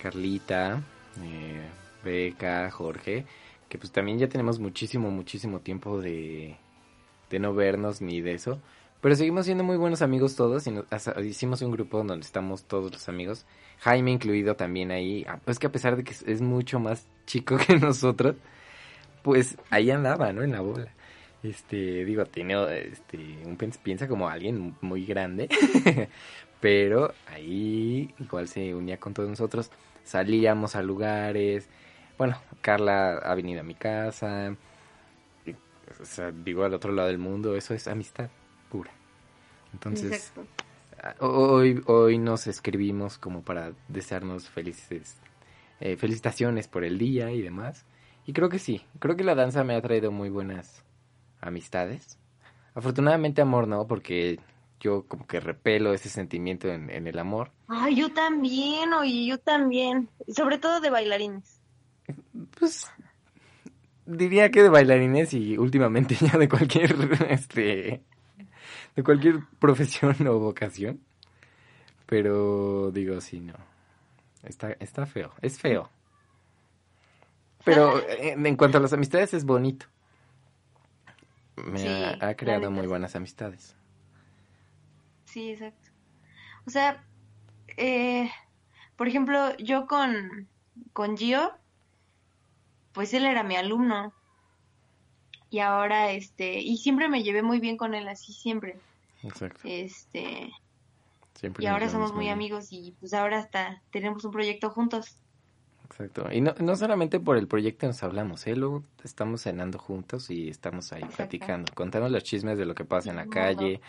Carlita, 0.00 0.82
eh, 1.22 1.68
Beca, 2.04 2.70
Jorge, 2.70 3.24
que 3.68 3.78
pues 3.78 3.92
también 3.92 4.18
ya 4.18 4.28
tenemos 4.28 4.58
muchísimo, 4.58 5.10
muchísimo 5.10 5.60
tiempo 5.60 6.00
de, 6.00 6.56
de 7.30 7.38
no 7.38 7.54
vernos 7.54 8.00
ni 8.00 8.20
de 8.20 8.34
eso. 8.34 8.60
Pero 9.06 9.14
seguimos 9.14 9.44
siendo 9.44 9.62
muy 9.62 9.76
buenos 9.76 10.02
amigos 10.02 10.34
todos 10.34 10.66
y 10.66 10.72
nos, 10.72 10.84
hasta 10.90 11.20
hicimos 11.20 11.62
un 11.62 11.70
grupo 11.70 11.98
donde 12.02 12.26
estamos 12.26 12.64
todos 12.64 12.90
los 12.90 13.08
amigos. 13.08 13.46
Jaime 13.78 14.10
incluido 14.10 14.56
también 14.56 14.90
ahí. 14.90 15.24
Ah, 15.28 15.38
Pues 15.44 15.60
que 15.60 15.68
a 15.68 15.70
pesar 15.70 15.94
de 15.94 16.02
que 16.02 16.10
es- 16.10 16.40
mucho 16.40 16.80
más 16.80 17.06
chico 17.24 17.56
que 17.68 17.76
nosotros, 17.76 18.34
pues 19.22 19.58
ahí 19.70 19.92
andaba, 19.92 20.32
¿no? 20.32 20.42
En 20.42 20.50
la 20.50 20.60
bola. 20.60 20.92
Este, 21.44 22.04
digo, 22.04 22.24
tiene, 22.26 22.54
este, 22.80 23.18
un 23.44 23.56
piensa 23.56 24.08
como 24.08 24.28
alguien 24.28 24.74
muy 24.80 25.06
grande, 25.06 25.48
pero 26.60 27.14
ahí 27.28 28.12
igual 28.18 28.48
se 28.48 28.74
unía 28.74 28.98
con 28.98 29.14
todos 29.14 29.28
nosotros. 29.28 29.70
Salíamos 30.02 30.74
a 30.74 30.82
lugares. 30.82 31.68
Bueno, 32.18 32.42
Carla 32.60 33.18
ha 33.18 33.36
venido 33.36 33.60
a 33.60 33.62
mi 33.62 33.76
casa. 33.76 34.56
O 36.00 36.04
sea, 36.04 36.32
digo, 36.32 36.64
al 36.64 36.74
otro 36.74 36.90
lado 36.90 37.06
del 37.06 37.18
mundo, 37.18 37.54
eso 37.54 37.72
es 37.72 37.86
amistad. 37.86 38.30
Entonces, 39.72 40.12
Exacto. 40.12 40.46
Ah, 41.02 41.14
Hoy, 41.20 41.82
hoy 41.86 42.18
nos 42.18 42.46
escribimos 42.46 43.18
como 43.18 43.42
para 43.42 43.72
desearnos 43.88 44.48
felices 44.48 45.16
eh, 45.78 45.96
felicitaciones 45.96 46.68
por 46.68 46.84
el 46.84 46.98
día 46.98 47.30
y 47.32 47.42
demás. 47.42 47.84
Y 48.24 48.32
creo 48.32 48.48
que 48.48 48.58
sí, 48.58 48.82
creo 48.98 49.14
que 49.14 49.24
la 49.24 49.34
danza 49.34 49.62
me 49.62 49.74
ha 49.74 49.82
traído 49.82 50.10
muy 50.10 50.30
buenas 50.30 50.82
amistades. 51.40 52.18
Afortunadamente 52.74 53.42
amor 53.42 53.68
no, 53.68 53.86
porque 53.86 54.40
yo 54.80 55.04
como 55.06 55.26
que 55.26 55.38
repelo 55.38 55.92
ese 55.92 56.08
sentimiento 56.08 56.68
en, 56.68 56.90
en 56.90 57.06
el 57.06 57.18
amor. 57.18 57.52
Ay, 57.68 57.96
yo 57.96 58.12
también, 58.12 58.92
oye, 58.94 59.26
yo 59.26 59.38
también. 59.38 60.08
Sobre 60.34 60.58
todo 60.58 60.80
de 60.80 60.90
bailarines. 60.90 61.60
Pues 62.58 62.90
diría 64.06 64.50
que 64.50 64.62
de 64.62 64.68
bailarines 64.68 65.34
y 65.34 65.58
últimamente 65.58 66.14
ya 66.20 66.38
de 66.38 66.48
cualquier 66.48 66.94
este 67.28 68.02
de 68.96 69.02
cualquier 69.04 69.40
profesión 69.60 70.16
o 70.26 70.38
vocación. 70.38 71.00
Pero 72.06 72.90
digo, 72.90 73.20
sí, 73.20 73.40
no. 73.40 73.54
Está, 74.42 74.72
está 74.80 75.06
feo, 75.06 75.32
es 75.42 75.58
feo. 75.58 75.90
Pero 77.64 78.00
en, 78.08 78.46
en 78.46 78.56
cuanto 78.56 78.78
a 78.78 78.80
las 78.80 78.92
amistades 78.92 79.34
es 79.34 79.44
bonito. 79.44 79.86
Me 81.56 81.78
Sí, 81.78 81.88
ha, 82.20 82.34
creado 82.36 82.70
muy 82.70 82.86
buenas 82.86 83.16
amistades. 83.16 83.74
Sí, 85.24 85.50
exacto. 85.50 85.90
O 86.66 86.70
sea, 86.70 87.04
eh, 87.76 88.30
por 88.96 89.08
ejemplo, 89.08 89.56
yo 89.56 89.86
con, 89.86 90.48
con 90.92 91.16
Gio, 91.16 91.52
pues 92.92 93.12
él 93.14 93.24
era 93.26 93.42
mi 93.42 93.56
alumno. 93.56 94.12
Y 95.56 95.60
ahora, 95.60 96.12
este, 96.12 96.60
y 96.60 96.76
siempre 96.76 97.08
me 97.08 97.22
llevé 97.22 97.40
muy 97.40 97.60
bien 97.60 97.78
con 97.78 97.94
él, 97.94 98.06
así 98.08 98.34
siempre. 98.34 98.76
Exacto. 99.22 99.60
Este, 99.64 100.52
Siempre 101.32 101.64
y 101.64 101.66
ahora 101.66 101.88
somos 101.88 102.12
muy 102.12 102.28
amigos 102.28 102.66
y 102.72 102.94
pues 103.00 103.14
ahora 103.14 103.38
hasta 103.38 103.80
tenemos 103.90 104.22
un 104.26 104.32
proyecto 104.32 104.68
juntos. 104.68 105.16
Exacto. 105.86 106.30
Y 106.30 106.42
no, 106.42 106.54
no 106.58 106.76
solamente 106.76 107.20
por 107.20 107.38
el 107.38 107.48
proyecto 107.48 107.86
nos 107.86 108.02
hablamos, 108.02 108.46
¿eh? 108.46 108.54
Luego 108.54 108.82
estamos 109.02 109.40
cenando 109.44 109.78
juntos 109.78 110.28
y 110.28 110.50
estamos 110.50 110.92
ahí 110.92 111.00
Exacto. 111.00 111.16
platicando, 111.16 111.72
contando 111.72 112.10
los 112.10 112.22
chismes 112.22 112.58
de 112.58 112.66
lo 112.66 112.74
que 112.74 112.84
pasa 112.84 113.08
en 113.08 113.16
la 113.16 113.26
calle, 113.26 113.80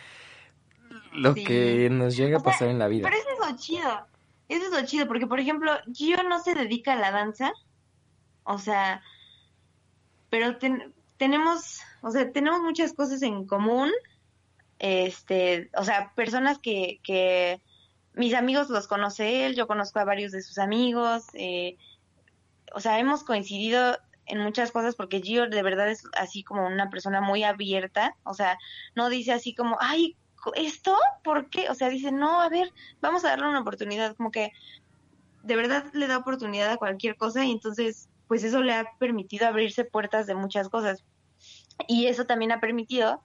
lo 1.12 1.34
Sí. 1.34 1.44
que 1.44 1.90
nos 1.90 2.16
llega 2.16 2.38
a 2.38 2.40
sea, 2.40 2.50
pasar 2.50 2.68
en 2.68 2.78
la 2.78 2.88
vida. 2.88 3.10
Pero 3.10 3.20
eso 3.20 3.28
es 3.44 3.50
lo 3.52 3.58
chido. 3.58 4.06
Eso 4.48 4.64
es 4.64 4.70
lo 4.80 4.86
chido, 4.86 5.06
porque 5.06 5.26
por 5.26 5.38
ejemplo, 5.38 5.70
Gio 5.92 6.22
no 6.22 6.40
se 6.42 6.54
dedica 6.54 6.94
a 6.94 6.96
la 6.96 7.10
danza. 7.10 7.52
O 8.44 8.56
sea, 8.56 9.02
pero 10.30 10.56
ten- 10.56 10.94
tenemos, 11.18 11.80
o 12.02 12.10
sea, 12.10 12.32
tenemos 12.32 12.60
muchas 12.60 12.92
cosas 12.92 13.22
en 13.22 13.46
común. 13.46 13.90
Este, 14.78 15.70
o 15.76 15.84
sea, 15.84 16.12
personas 16.14 16.58
que, 16.58 17.00
que 17.02 17.60
mis 18.14 18.34
amigos 18.34 18.70
los 18.70 18.86
conoce 18.86 19.46
él, 19.46 19.56
yo 19.56 19.66
conozco 19.66 19.98
a 19.98 20.04
varios 20.04 20.32
de 20.32 20.42
sus 20.42 20.58
amigos. 20.58 21.24
eh, 21.34 21.76
o 22.74 22.80
sea, 22.80 22.98
hemos 22.98 23.24
coincidido 23.24 23.98
en 24.26 24.40
muchas 24.40 24.72
cosas 24.72 24.94
porque 24.94 25.22
Gio 25.22 25.48
de 25.48 25.62
verdad 25.62 25.88
es 25.90 26.04
así 26.16 26.44
como 26.44 26.66
una 26.66 26.90
persona 26.90 27.20
muy 27.20 27.44
abierta. 27.44 28.16
O 28.24 28.34
sea, 28.34 28.58
no 28.94 29.08
dice 29.08 29.32
así 29.32 29.54
como, 29.54 29.76
ay, 29.80 30.16
¿esto? 30.54 30.96
¿Por 31.24 31.48
qué? 31.50 31.68
O 31.70 31.74
sea, 31.74 31.88
dice, 31.88 32.12
no, 32.12 32.40
a 32.40 32.48
ver, 32.48 32.72
vamos 33.00 33.24
a 33.24 33.28
darle 33.28 33.48
una 33.48 33.60
oportunidad, 33.60 34.16
como 34.16 34.30
que 34.30 34.52
de 35.42 35.56
verdad 35.56 35.86
le 35.94 36.06
da 36.06 36.18
oportunidad 36.18 36.70
a 36.70 36.76
cualquier 36.76 37.16
cosa 37.16 37.44
y 37.44 37.52
entonces, 37.52 38.08
pues 38.28 38.44
eso 38.44 38.62
le 38.62 38.74
ha 38.74 38.84
permitido 38.98 39.46
abrirse 39.46 39.84
puertas 39.84 40.26
de 40.26 40.34
muchas 40.34 40.68
cosas. 40.68 41.04
Y 41.86 42.06
eso 42.06 42.26
también 42.26 42.52
ha 42.52 42.60
permitido 42.60 43.22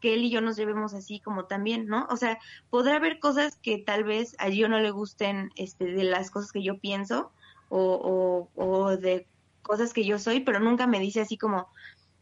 que 0.00 0.14
él 0.14 0.24
y 0.24 0.30
yo 0.30 0.40
nos 0.40 0.56
llevemos 0.56 0.94
así 0.94 1.20
como 1.20 1.46
también, 1.46 1.86
¿no? 1.86 2.06
O 2.10 2.16
sea, 2.16 2.38
podrá 2.70 2.96
haber 2.96 3.18
cosas 3.18 3.56
que 3.56 3.78
tal 3.78 4.04
vez 4.04 4.34
a 4.38 4.48
yo 4.48 4.68
no 4.68 4.78
le 4.80 4.90
gusten 4.90 5.50
este, 5.56 5.84
de 5.84 6.04
las 6.04 6.30
cosas 6.30 6.52
que 6.52 6.62
yo 6.62 6.78
pienso 6.78 7.32
o, 7.68 8.48
o, 8.56 8.62
o 8.62 8.96
de 8.96 9.26
cosas 9.62 9.92
que 9.92 10.04
yo 10.04 10.18
soy, 10.18 10.40
pero 10.40 10.60
nunca 10.60 10.86
me 10.86 11.00
dice 11.00 11.20
así 11.20 11.36
como, 11.36 11.68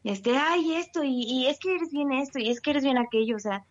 este, 0.03 0.37
ay, 0.37 0.75
esto, 0.75 1.03
y, 1.03 1.23
y 1.23 1.47
es 1.47 1.59
que 1.59 1.75
eres 1.75 1.91
bien 1.91 2.13
esto, 2.13 2.39
y 2.39 2.51
es 2.51 2.61
que 2.61 2.71
eres 2.71 2.85
bien 2.85 2.99
aquello, 2.99 3.37
o 3.37 3.41
sea, 3.41 3.65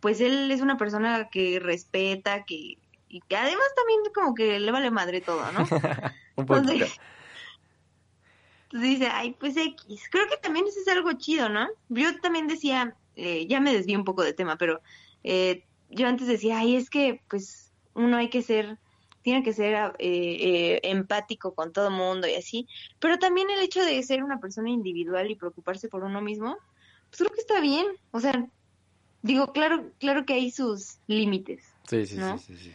pues 0.00 0.20
él 0.20 0.50
es 0.50 0.60
una 0.60 0.76
persona 0.76 1.28
que 1.30 1.58
respeta, 1.60 2.44
que, 2.44 2.78
y 3.08 3.20
que 3.26 3.36
además 3.36 3.66
también 3.74 4.00
como 4.14 4.34
que 4.34 4.60
le 4.60 4.70
vale 4.70 4.90
madre 4.90 5.20
todo, 5.20 5.40
¿no? 5.52 5.60
Un 6.36 6.46
poquito. 6.46 6.72
Entonces, 6.72 7.00
entonces 8.74 8.98
dice, 8.98 9.08
ay, 9.12 9.36
pues 9.38 9.56
X. 9.56 10.02
Creo 10.10 10.26
que 10.28 10.36
también 10.36 10.66
eso 10.66 10.80
es 10.80 10.88
algo 10.88 11.12
chido, 11.12 11.48
¿no? 11.48 11.68
Yo 11.90 12.18
también 12.20 12.48
decía, 12.48 12.96
eh, 13.14 13.46
ya 13.46 13.60
me 13.60 13.72
desvié 13.72 13.96
un 13.96 14.04
poco 14.04 14.24
de 14.24 14.32
tema, 14.32 14.56
pero 14.56 14.80
eh, 15.22 15.64
yo 15.90 16.08
antes 16.08 16.26
decía, 16.26 16.58
ay, 16.58 16.74
es 16.74 16.90
que 16.90 17.22
pues 17.30 17.70
uno 17.94 18.16
hay 18.16 18.30
que 18.30 18.42
ser, 18.42 18.78
tiene 19.22 19.44
que 19.44 19.52
ser 19.52 19.76
eh, 19.76 19.92
eh, 20.00 20.80
empático 20.82 21.54
con 21.54 21.72
todo 21.72 21.92
mundo 21.92 22.26
y 22.26 22.34
así. 22.34 22.66
Pero 22.98 23.20
también 23.20 23.48
el 23.48 23.60
hecho 23.60 23.80
de 23.80 24.02
ser 24.02 24.24
una 24.24 24.40
persona 24.40 24.70
individual 24.70 25.30
y 25.30 25.36
preocuparse 25.36 25.88
por 25.88 26.02
uno 26.02 26.20
mismo, 26.20 26.56
pues 27.10 27.18
creo 27.18 27.30
que 27.30 27.42
está 27.42 27.60
bien. 27.60 27.86
O 28.10 28.18
sea, 28.18 28.48
digo, 29.22 29.52
claro, 29.52 29.92
claro 30.00 30.26
que 30.26 30.34
hay 30.34 30.50
sus 30.50 30.98
límites. 31.06 31.62
Sí, 31.88 32.06
sí, 32.06 32.16
¿no? 32.16 32.38
sí, 32.38 32.56
sí, 32.56 32.64
sí. 32.64 32.74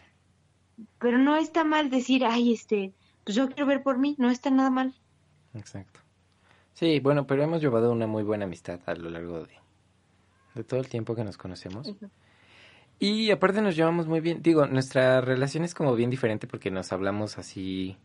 Pero 0.98 1.18
no 1.18 1.36
está 1.36 1.62
mal 1.62 1.90
decir, 1.90 2.24
ay, 2.24 2.54
este, 2.54 2.94
pues 3.24 3.36
yo 3.36 3.48
quiero 3.48 3.66
ver 3.66 3.82
por 3.82 3.98
mí, 3.98 4.16
no 4.18 4.30
está 4.30 4.48
nada 4.48 4.70
mal. 4.70 4.94
Exacto. 5.54 6.00
Sí, 6.74 7.00
bueno, 7.00 7.26
pero 7.26 7.42
hemos 7.42 7.60
llevado 7.60 7.92
una 7.92 8.06
muy 8.06 8.22
buena 8.22 8.44
amistad 8.44 8.80
a 8.86 8.94
lo 8.94 9.10
largo 9.10 9.40
de, 9.40 9.52
de 10.54 10.64
todo 10.64 10.80
el 10.80 10.88
tiempo 10.88 11.14
que 11.14 11.24
nos 11.24 11.36
conocemos. 11.36 11.92
Y 12.98 13.30
aparte 13.30 13.62
nos 13.62 13.76
llevamos 13.76 14.06
muy 14.06 14.20
bien. 14.20 14.42
Digo, 14.42 14.66
nuestra 14.66 15.20
relación 15.20 15.64
es 15.64 15.74
como 15.74 15.94
bien 15.94 16.10
diferente 16.10 16.46
porque 16.46 16.70
nos 16.70 16.92
hablamos 16.92 17.38
así 17.38 17.96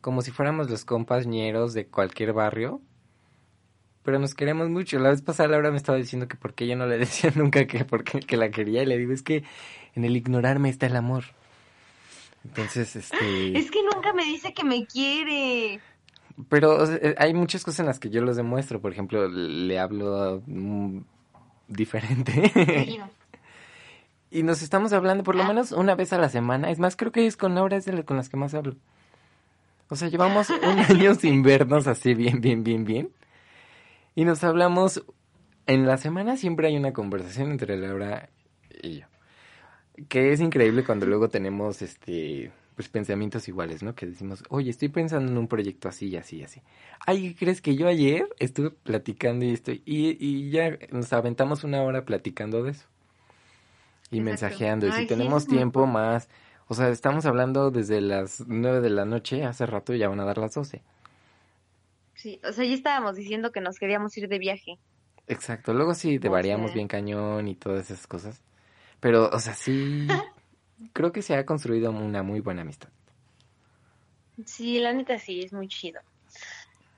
como 0.00 0.22
si 0.22 0.30
fuéramos 0.30 0.70
los 0.70 0.84
compañeros 0.84 1.74
de 1.74 1.86
cualquier 1.86 2.32
barrio. 2.32 2.80
Pero 4.02 4.18
nos 4.18 4.34
queremos 4.34 4.70
mucho. 4.70 4.98
La 4.98 5.10
vez 5.10 5.20
pasada 5.20 5.50
Laura 5.50 5.70
me 5.70 5.76
estaba 5.76 5.98
diciendo 5.98 6.28
que 6.28 6.36
por 6.36 6.54
qué 6.54 6.66
yo 6.66 6.76
no 6.76 6.86
le 6.86 6.98
decía 6.98 7.30
nunca 7.34 7.66
que, 7.66 7.84
porque, 7.84 8.20
que 8.20 8.36
la 8.36 8.50
quería. 8.50 8.82
Y 8.82 8.86
le 8.86 8.96
digo, 8.96 9.12
es 9.12 9.22
que 9.22 9.44
en 9.94 10.04
el 10.04 10.16
ignorarme 10.16 10.70
está 10.70 10.86
el 10.86 10.96
amor. 10.96 11.24
Entonces, 12.44 12.96
este... 12.96 13.58
Es 13.58 13.70
que 13.70 13.82
nunca 13.82 14.12
me 14.14 14.24
dice 14.24 14.54
que 14.54 14.64
me 14.64 14.86
quiere. 14.86 15.80
Pero 16.48 16.84
eh, 16.94 17.14
hay 17.18 17.34
muchas 17.34 17.64
cosas 17.64 17.80
en 17.80 17.86
las 17.86 17.98
que 17.98 18.10
yo 18.10 18.20
los 18.22 18.36
demuestro. 18.36 18.80
Por 18.80 18.92
ejemplo, 18.92 19.28
le 19.28 19.78
hablo 19.78 20.42
diferente. 21.66 22.50
Seguido. 22.50 23.08
y 24.30 24.42
nos 24.42 24.62
estamos 24.62 24.92
hablando 24.92 25.24
por 25.24 25.34
lo 25.34 25.42
Ah. 25.42 25.48
menos 25.48 25.72
una 25.72 25.94
vez 25.94 26.12
a 26.12 26.18
la 26.18 26.28
semana. 26.28 26.70
Es 26.70 26.78
más, 26.78 26.96
creo 26.96 27.12
que 27.12 27.26
es 27.26 27.36
con 27.36 27.54
Laura 27.54 27.76
es 27.76 27.84
de 27.84 28.04
con 28.04 28.16
las 28.16 28.28
que 28.28 28.36
más 28.36 28.54
hablo. 28.54 28.76
O 29.88 29.96
sea, 29.96 30.08
llevamos 30.08 30.50
un 30.50 30.78
año 30.90 31.14
sin 31.14 31.42
vernos 31.42 31.86
así 31.86 32.14
bien, 32.14 32.40
bien, 32.40 32.62
bien, 32.62 32.84
bien. 32.84 33.10
Y 34.14 34.24
nos 34.24 34.44
hablamos... 34.44 35.02
En 35.66 35.86
la 35.86 35.98
semana 35.98 36.38
siempre 36.38 36.68
hay 36.68 36.76
una 36.78 36.94
conversación 36.94 37.50
entre 37.50 37.76
Laura 37.76 38.30
y 38.82 39.00
yo. 39.00 39.06
Que 40.08 40.32
es 40.32 40.40
increíble 40.40 40.82
cuando 40.82 41.04
luego 41.04 41.28
tenemos 41.28 41.82
este 41.82 42.50
pues 42.78 42.88
pensamientos 42.88 43.48
iguales, 43.48 43.82
¿no? 43.82 43.96
Que 43.96 44.06
decimos, 44.06 44.44
oye, 44.50 44.70
estoy 44.70 44.88
pensando 44.88 45.32
en 45.32 45.36
un 45.36 45.48
proyecto 45.48 45.88
así 45.88 46.06
y 46.06 46.16
así 46.16 46.36
y 46.36 46.42
así. 46.44 46.62
Ay, 47.04 47.30
¿qué 47.30 47.34
crees 47.34 47.60
que 47.60 47.74
yo 47.74 47.88
ayer 47.88 48.28
estuve 48.38 48.70
platicando 48.70 49.44
y 49.44 49.50
estoy, 49.50 49.82
y, 49.84 50.16
y 50.24 50.50
ya 50.50 50.78
nos 50.92 51.12
aventamos 51.12 51.64
una 51.64 51.82
hora 51.82 52.04
platicando 52.04 52.62
de 52.62 52.70
eso? 52.70 52.86
Y 54.12 54.20
Exacto. 54.20 54.20
mensajeando. 54.20 54.86
Y 54.86 54.90
Ay, 54.90 55.02
si 55.02 55.08
tenemos 55.08 55.48
tiempo 55.48 55.86
más, 55.86 56.28
o 56.68 56.74
sea, 56.74 56.90
estamos 56.90 57.26
hablando 57.26 57.72
desde 57.72 58.00
las 58.00 58.44
nueve 58.46 58.80
de 58.80 58.90
la 58.90 59.04
noche, 59.04 59.42
hace 59.44 59.66
rato 59.66 59.92
ya 59.92 60.08
van 60.08 60.20
a 60.20 60.24
dar 60.24 60.38
las 60.38 60.54
doce. 60.54 60.80
Sí, 62.14 62.40
o 62.48 62.52
sea, 62.52 62.64
ya 62.64 62.74
estábamos 62.74 63.16
diciendo 63.16 63.50
que 63.50 63.60
nos 63.60 63.76
queríamos 63.80 64.16
ir 64.16 64.28
de 64.28 64.38
viaje. 64.38 64.78
Exacto. 65.26 65.74
Luego 65.74 65.94
sí 65.94 66.20
te 66.20 66.28
variamos 66.28 66.72
bien 66.74 66.86
cañón 66.86 67.48
y 67.48 67.56
todas 67.56 67.90
esas 67.90 68.06
cosas. 68.06 68.40
Pero, 69.00 69.30
o 69.30 69.40
sea, 69.40 69.54
sí, 69.54 70.06
creo 70.92 71.12
que 71.12 71.22
se 71.22 71.34
ha 71.34 71.46
construido 71.46 71.90
una 71.90 72.22
muy 72.22 72.40
buena 72.40 72.62
amistad. 72.62 72.88
Sí, 74.44 74.78
la 74.78 74.92
neta 74.92 75.18
sí, 75.18 75.40
es 75.40 75.52
muy 75.52 75.68
chido. 75.68 76.00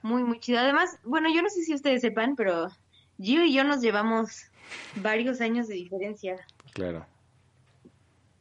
Muy, 0.02 0.22
muy 0.24 0.40
chido. 0.40 0.58
Además, 0.58 0.98
bueno, 1.04 1.28
yo 1.34 1.42
no 1.42 1.48
sé 1.48 1.62
si 1.62 1.74
ustedes 1.74 2.00
sepan, 2.02 2.36
pero 2.36 2.68
Gio 3.20 3.44
y 3.44 3.52
yo 3.52 3.64
nos 3.64 3.80
llevamos 3.80 4.50
varios 4.96 5.40
años 5.40 5.68
de 5.68 5.74
diferencia. 5.74 6.36
Claro. 6.72 7.06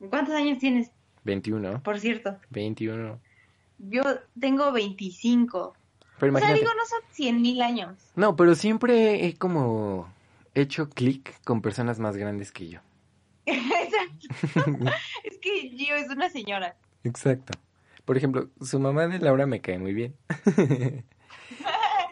¿Cuántos 0.10 0.36
años 0.36 0.60
tienes, 0.60 0.92
21, 1.26 1.84
por 1.84 2.00
cierto? 2.00 2.38
21. 2.50 3.20
Yo 3.80 4.04
tengo 4.40 4.72
25. 4.72 5.74
Pero 6.20 6.34
O 6.34 6.38
sea, 6.38 6.48
imagínate. 6.50 6.60
digo, 6.60 6.72
no 6.76 6.86
son 6.86 7.02
100 7.12 7.42
mil 7.42 7.62
años. 7.62 7.98
No, 8.16 8.36
pero 8.36 8.56
siempre 8.56 9.26
he 9.26 9.36
como 9.36 10.12
hecho 10.54 10.90
clic 10.90 11.42
con 11.44 11.62
personas 11.62 12.00
más 12.00 12.18
grandes 12.18 12.52
que 12.52 12.68
yo. 12.68 12.80
Es 15.24 15.38
que 15.42 15.70
Gio 15.70 15.96
es 15.96 16.10
una 16.10 16.30
señora. 16.30 16.76
Exacto. 17.04 17.58
Por 18.06 18.18
ejemplo, 18.18 18.50
su 18.62 18.80
mamá 18.80 19.08
de 19.08 19.20
Laura 19.20 19.46
me 19.46 19.62
cae 19.62 19.78
muy 19.78 19.94
bien. 19.94 20.16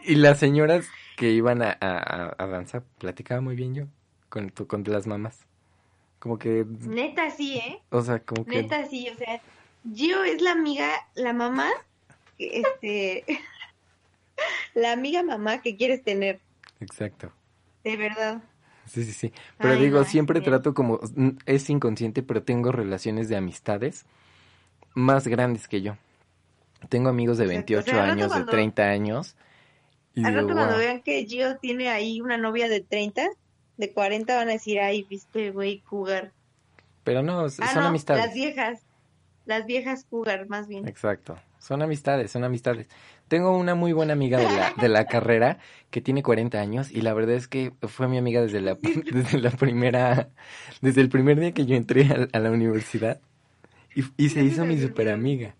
y 0.04 0.14
las 0.14 0.38
señoras 0.38 0.86
que 1.16 1.30
iban 1.30 1.62
a, 1.62 1.76
a, 1.80 2.34
a 2.38 2.46
danzar 2.46 2.84
platicaba 2.98 3.40
muy 3.40 3.56
bien 3.56 3.74
yo 3.74 3.84
con, 4.28 4.50
tu- 4.50 4.66
con 4.66 4.84
las 4.84 5.06
mamás. 5.06 5.40
Como 6.20 6.38
que, 6.38 6.64
Neta 6.68 7.30
sí, 7.30 7.56
¿eh? 7.58 7.80
o 7.90 8.02
sea, 8.02 8.20
como 8.20 8.44
que... 8.44 8.62
Neta 8.62 8.86
sí, 8.86 9.08
o 9.08 9.16
sea, 9.16 9.40
Gio 9.94 10.24
es 10.24 10.40
la 10.42 10.52
amiga, 10.52 10.90
la 11.14 11.32
mamá, 11.32 11.68
este, 12.38 13.24
la 14.74 14.92
amiga 14.92 15.22
mamá 15.22 15.60
que 15.62 15.76
quieres 15.76 16.02
tener, 16.02 16.40
Exacto. 16.80 17.32
de 17.84 17.96
verdad. 17.96 18.42
Sí, 18.88 19.04
sí, 19.04 19.12
sí. 19.12 19.32
Pero 19.58 19.74
Ay, 19.74 19.80
digo, 19.80 19.98
no, 19.98 20.04
siempre 20.04 20.40
trato 20.40 20.74
como, 20.74 20.98
es 21.46 21.68
inconsciente, 21.70 22.22
pero 22.22 22.42
tengo 22.42 22.72
relaciones 22.72 23.28
de 23.28 23.36
amistades 23.36 24.04
más 24.94 25.26
grandes 25.28 25.68
que 25.68 25.82
yo. 25.82 25.96
Tengo 26.88 27.08
amigos 27.08 27.38
de 27.38 27.44
Exacto, 27.44 27.74
o 27.74 27.76
28 27.76 27.90
sea, 27.90 27.94
al 28.02 28.08
rato 28.08 28.12
años, 28.12 28.28
de 28.30 28.34
cuando- 28.36 28.52
30 28.52 28.82
años. 28.88 29.36
Y 30.14 30.24
Al 30.24 30.32
digo, 30.34 30.42
rato 30.48 30.54
cuando 30.54 30.72
"Wow". 30.74 30.78
vean 30.78 31.02
que 31.02 31.26
Gio 31.26 31.56
tiene 31.58 31.88
ahí 31.90 32.20
una 32.20 32.36
novia 32.38 32.68
de 32.68 32.80
30, 32.80 33.28
de 33.76 33.92
40, 33.92 34.36
van 34.36 34.48
a 34.48 34.52
decir, 34.52 34.80
ay, 34.80 35.04
viste, 35.08 35.50
güey, 35.50 35.80
cougar. 35.80 36.32
Pero 37.04 37.22
no, 37.22 37.40
Ah, 37.44 37.50
son 37.50 37.82
no, 37.82 37.88
amistades. 37.88 38.24
las 38.24 38.34
viejas, 38.34 38.80
las 39.44 39.66
viejas 39.66 40.04
cougar, 40.08 40.48
más 40.48 40.66
bien. 40.68 40.86
Exacto. 40.88 41.38
Son 41.68 41.82
amistades, 41.82 42.30
son 42.30 42.44
amistades. 42.44 42.86
Tengo 43.28 43.54
una 43.54 43.74
muy 43.74 43.92
buena 43.92 44.14
amiga 44.14 44.38
de 44.38 44.44
la, 44.44 44.72
de 44.80 44.88
la 44.88 45.04
carrera 45.04 45.58
que 45.90 46.00
tiene 46.00 46.22
40 46.22 46.58
años 46.58 46.90
y 46.90 47.02
la 47.02 47.12
verdad 47.12 47.34
es 47.36 47.46
que 47.46 47.74
fue 47.82 48.08
mi 48.08 48.16
amiga 48.16 48.40
desde 48.40 48.62
la, 48.62 48.74
desde 49.12 49.38
la 49.38 49.50
primera, 49.50 50.30
desde 50.80 51.02
el 51.02 51.10
primer 51.10 51.38
día 51.38 51.52
que 51.52 51.66
yo 51.66 51.76
entré 51.76 52.06
a, 52.06 52.26
a 52.34 52.40
la 52.40 52.50
universidad 52.50 53.20
y, 53.94 54.02
y 54.16 54.30
se 54.30 54.42
hizo 54.42 54.64
mi 54.64 54.78
super 54.80 55.10
amiga. 55.10 55.56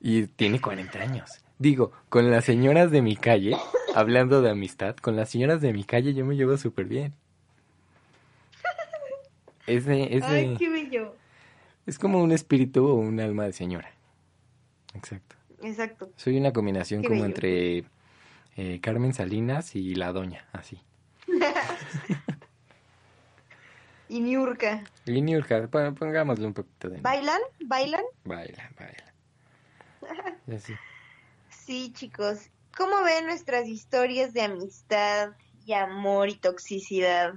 Y 0.00 0.26
tiene 0.26 0.58
40 0.58 0.98
años. 1.02 1.42
Digo, 1.58 1.92
con 2.08 2.30
las 2.30 2.46
señoras 2.46 2.90
de 2.90 3.02
mi 3.02 3.14
calle, 3.14 3.54
hablando 3.94 4.40
de 4.40 4.48
amistad, 4.48 4.96
con 4.96 5.16
las 5.16 5.28
señoras 5.28 5.60
de 5.60 5.74
mi 5.74 5.84
calle 5.84 6.14
yo 6.14 6.24
me 6.24 6.34
llevo 6.34 6.56
súper 6.56 6.86
bien. 6.86 7.12
Es 9.66 9.84
de- 9.84 10.04
es 10.16 10.22
de- 10.22 10.26
Ay, 10.26 10.56
qué 10.58 10.70
bello. 10.70 11.14
es 11.86 11.98
como 11.98 12.22
un 12.22 12.32
espíritu 12.32 12.86
o 12.86 12.94
un 12.94 13.20
alma 13.20 13.44
de 13.44 13.52
señora. 13.52 13.90
Exacto. 14.94 15.36
Exacto. 15.62 16.10
Soy 16.16 16.36
una 16.38 16.52
combinación 16.52 17.02
Qué 17.02 17.08
como 17.08 17.22
bello. 17.22 17.34
entre 17.34 17.84
eh, 18.56 18.80
Carmen 18.80 19.12
Salinas 19.14 19.74
y 19.76 19.94
la 19.94 20.12
doña, 20.12 20.46
así. 20.52 20.80
Y 24.08 24.20
Niurka. 24.20 24.82
Y 25.06 25.20
Niurka, 25.22 25.68
pon- 25.68 25.94
pongámosle 25.94 26.44
un 26.46 26.52
poquito 26.54 26.88
de... 26.88 27.00
¿Bailan? 27.00 27.40
¿Bailan? 27.64 28.02
Baila, 28.24 28.70
baila. 28.78 29.14
Y 30.48 30.54
así. 30.54 30.74
Sí, 31.48 31.92
chicos. 31.92 32.50
¿Cómo 32.76 33.02
ven 33.04 33.26
nuestras 33.26 33.68
historias 33.68 34.32
de 34.32 34.42
amistad 34.42 35.30
y 35.64 35.74
amor 35.74 36.28
y 36.28 36.34
toxicidad? 36.36 37.34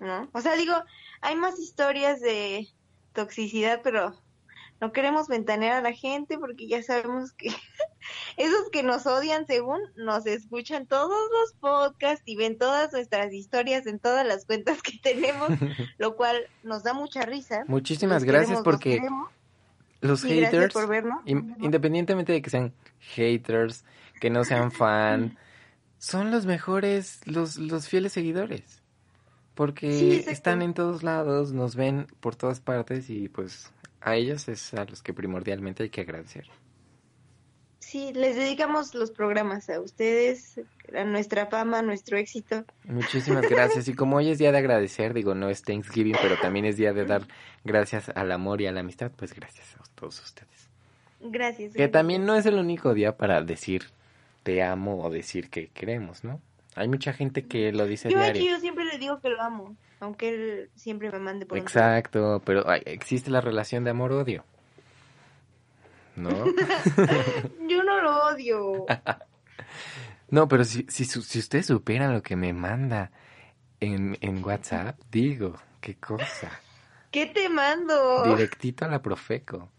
¿No? 0.00 0.28
O 0.32 0.40
sea, 0.40 0.56
digo, 0.56 0.74
hay 1.20 1.36
más 1.36 1.60
historias 1.60 2.20
de 2.20 2.66
toxicidad, 3.12 3.80
pero 3.84 4.16
no 4.82 4.92
queremos 4.92 5.28
ventanear 5.28 5.74
a 5.76 5.80
la 5.80 5.92
gente 5.92 6.36
porque 6.38 6.66
ya 6.66 6.82
sabemos 6.82 7.32
que 7.32 7.48
esos 8.36 8.68
que 8.72 8.82
nos 8.82 9.06
odian 9.06 9.46
según 9.46 9.78
nos 9.94 10.26
escuchan 10.26 10.86
todos 10.88 11.16
los 11.30 11.54
podcasts 11.60 12.24
y 12.26 12.34
ven 12.34 12.58
todas 12.58 12.92
nuestras 12.92 13.32
historias 13.32 13.86
en 13.86 14.00
todas 14.00 14.26
las 14.26 14.44
cuentas 14.44 14.82
que 14.82 14.98
tenemos, 14.98 15.50
lo 15.98 16.16
cual 16.16 16.36
nos 16.64 16.82
da 16.82 16.94
mucha 16.94 17.22
risa. 17.22 17.62
Muchísimas 17.68 18.24
gracias 18.24 18.60
queremos, 18.60 18.64
porque 18.64 19.00
los 20.00 20.24
y 20.24 20.30
haters, 20.30 20.74
por 20.74 20.88
vernos. 20.88 21.20
in- 21.26 21.54
independientemente 21.60 22.32
de 22.32 22.42
que 22.42 22.50
sean 22.50 22.74
haters, 23.14 23.84
que 24.20 24.30
no 24.30 24.42
sean 24.44 24.72
fan, 24.72 25.38
son 25.98 26.32
los 26.32 26.44
mejores, 26.44 27.20
los, 27.24 27.56
los 27.56 27.86
fieles 27.86 28.12
seguidores. 28.12 28.82
Porque 29.54 30.22
Sí, 30.24 30.30
están 30.30 30.60
en 30.62 30.74
todos 30.74 31.04
lados, 31.04 31.52
nos 31.52 31.76
ven 31.76 32.08
por 32.18 32.34
todas 32.34 32.58
partes 32.60 33.10
y 33.10 33.28
pues 33.28 33.70
a 34.02 34.16
ellos 34.16 34.48
es 34.48 34.74
a 34.74 34.84
los 34.84 35.02
que 35.02 35.14
primordialmente 35.14 35.84
hay 35.84 35.90
que 35.90 36.00
agradecer. 36.00 36.46
Sí, 37.78 38.12
les 38.14 38.36
dedicamos 38.36 38.94
los 38.94 39.10
programas 39.10 39.68
a 39.68 39.80
ustedes, 39.80 40.60
a 40.96 41.04
nuestra 41.04 41.46
fama, 41.46 41.80
a 41.80 41.82
nuestro 41.82 42.16
éxito. 42.16 42.64
Muchísimas 42.84 43.48
gracias. 43.50 43.88
Y 43.88 43.94
como 43.94 44.16
hoy 44.16 44.30
es 44.30 44.38
día 44.38 44.52
de 44.52 44.58
agradecer, 44.58 45.12
digo, 45.12 45.34
no 45.34 45.50
es 45.50 45.62
Thanksgiving, 45.62 46.16
pero 46.22 46.38
también 46.40 46.64
es 46.64 46.76
día 46.76 46.92
de 46.92 47.04
dar 47.04 47.26
gracias 47.64 48.08
al 48.14 48.32
amor 48.32 48.60
y 48.60 48.66
a 48.66 48.72
la 48.72 48.80
amistad, 48.80 49.10
pues 49.14 49.34
gracias 49.34 49.76
a 49.76 49.82
todos 49.94 50.22
ustedes. 50.22 50.70
Gracias. 51.20 51.72
Que 51.72 51.78
gracias. 51.78 51.90
también 51.90 52.24
no 52.24 52.34
es 52.34 52.46
el 52.46 52.54
único 52.54 52.94
día 52.94 53.16
para 53.16 53.42
decir 53.42 53.84
te 54.42 54.62
amo 54.62 55.02
o 55.02 55.10
decir 55.10 55.50
que 55.50 55.68
queremos, 55.68 56.24
¿no? 56.24 56.40
Hay 56.74 56.88
mucha 56.88 57.12
gente 57.12 57.46
que 57.46 57.72
lo 57.72 57.86
dice 57.86 58.10
Yo 58.10 58.18
diario. 58.18 58.42
Gio 58.42 58.60
siempre 58.60 58.84
le 58.84 58.98
digo 58.98 59.20
que 59.20 59.28
lo 59.28 59.40
amo, 59.42 59.76
aunque 60.02 60.28
él 60.30 60.70
siempre 60.74 61.12
me 61.12 61.20
mande 61.20 61.46
por 61.46 61.56
un 61.56 61.62
Exacto, 61.62 62.42
pero 62.44 62.68
ay, 62.68 62.82
existe 62.86 63.30
la 63.30 63.40
relación 63.40 63.84
de 63.84 63.90
amor-odio. 63.90 64.44
¿No? 66.16 66.28
Yo 67.68 67.84
no 67.84 68.02
lo 68.02 68.26
odio. 68.26 68.86
No, 70.28 70.48
pero 70.48 70.64
si, 70.64 70.86
si, 70.88 71.04
si 71.04 71.38
ustedes 71.38 71.66
supieran 71.66 72.14
lo 72.14 72.22
que 72.22 72.36
me 72.36 72.54
manda 72.54 73.10
en, 73.80 74.16
en 74.22 74.42
WhatsApp, 74.42 74.98
digo, 75.10 75.52
qué 75.78 75.96
cosa. 75.96 76.50
¿Qué 77.10 77.26
te 77.26 77.50
mando? 77.50 78.22
Directito 78.24 78.86
a 78.86 78.88
la 78.88 79.02
Profeco. 79.02 79.68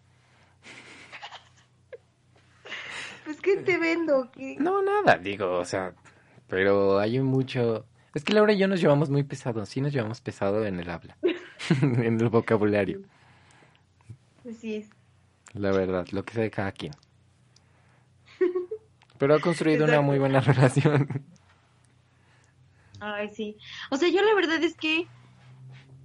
Pues 3.26 3.42
¿qué 3.42 3.58
te 3.58 3.80
vendo? 3.80 4.30
¿Qué? 4.32 4.58
No, 4.60 4.84
nada, 4.84 5.18
digo, 5.18 5.58
o 5.58 5.66
sea, 5.66 5.96
pero 6.48 7.00
hay 7.00 7.20
mucho, 7.20 7.88
Es 8.14 8.24
que 8.24 8.34
Laura 8.34 8.54
y 8.54 8.58
yo 8.58 8.68
nos 8.68 8.80
llevamos 8.80 9.10
muy 9.10 9.24
pesado, 9.24 9.66
sí 9.66 9.82
nos 9.82 9.92
llevamos 9.92 10.22
pesado 10.22 10.66
en 10.66 10.80
el 10.80 10.90
habla, 10.90 11.18
en 11.82 12.22
el 12.22 12.30
vocabulario. 12.30 13.02
Así 14.48 14.76
es. 14.76 14.90
La 15.54 15.72
verdad, 15.72 16.08
lo 16.12 16.24
que 16.24 16.34
sea 16.34 16.44
de 16.44 16.52
cada 16.52 16.72
quien. 16.72 16.94
Pero 19.18 19.36
ha 19.36 19.40
construido 19.40 19.86
una 19.86 20.02
muy 20.02 20.20
buena 20.20 20.40
relación. 20.42 21.24
Ay, 23.00 23.30
sí. 23.34 23.58
O 23.90 23.98
sea, 23.98 24.10
yo 24.10 24.22
la 24.22 24.34
verdad 24.34 24.64
es 24.64 24.76
que 24.76 25.08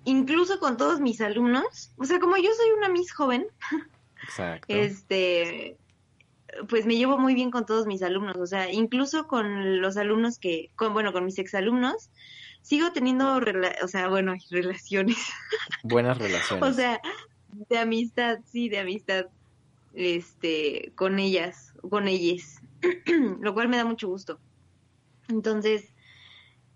incluso 0.04 0.58
con 0.58 0.76
todos 0.76 1.00
mis 1.00 1.20
alumnos, 1.20 1.92
o 1.96 2.04
sea, 2.04 2.18
como 2.18 2.36
yo 2.36 2.50
soy 2.54 2.70
una 2.76 2.88
Miss 2.88 3.12
joven, 3.12 3.46
Exacto. 4.22 4.66
este, 4.68 5.76
pues 6.68 6.86
me 6.86 6.96
llevo 6.96 7.18
muy 7.18 7.34
bien 7.34 7.50
con 7.50 7.66
todos 7.66 7.86
mis 7.86 8.02
alumnos, 8.02 8.36
o 8.36 8.46
sea, 8.46 8.72
incluso 8.72 9.26
con 9.26 9.80
los 9.80 9.96
alumnos 9.96 10.38
que, 10.38 10.70
con, 10.76 10.92
bueno, 10.92 11.12
con 11.12 11.24
mis 11.24 11.38
exalumnos, 11.38 12.10
sigo 12.62 12.92
teniendo, 12.92 13.40
rela- 13.40 13.76
o 13.82 13.88
sea, 13.88 14.08
bueno, 14.08 14.34
relaciones, 14.50 15.16
Buenas 15.82 16.18
relaciones. 16.18 16.68
o 16.68 16.72
sea, 16.72 17.00
de 17.68 17.78
amistad, 17.78 18.38
sí, 18.46 18.68
de 18.68 18.78
amistad, 18.78 19.26
este, 19.94 20.92
con 20.94 21.18
ellas, 21.18 21.72
con 21.88 22.08
ellas, 22.08 22.60
lo 23.40 23.54
cual 23.54 23.68
me 23.68 23.76
da 23.76 23.84
mucho 23.84 24.08
gusto. 24.08 24.38
Entonces, 25.28 25.84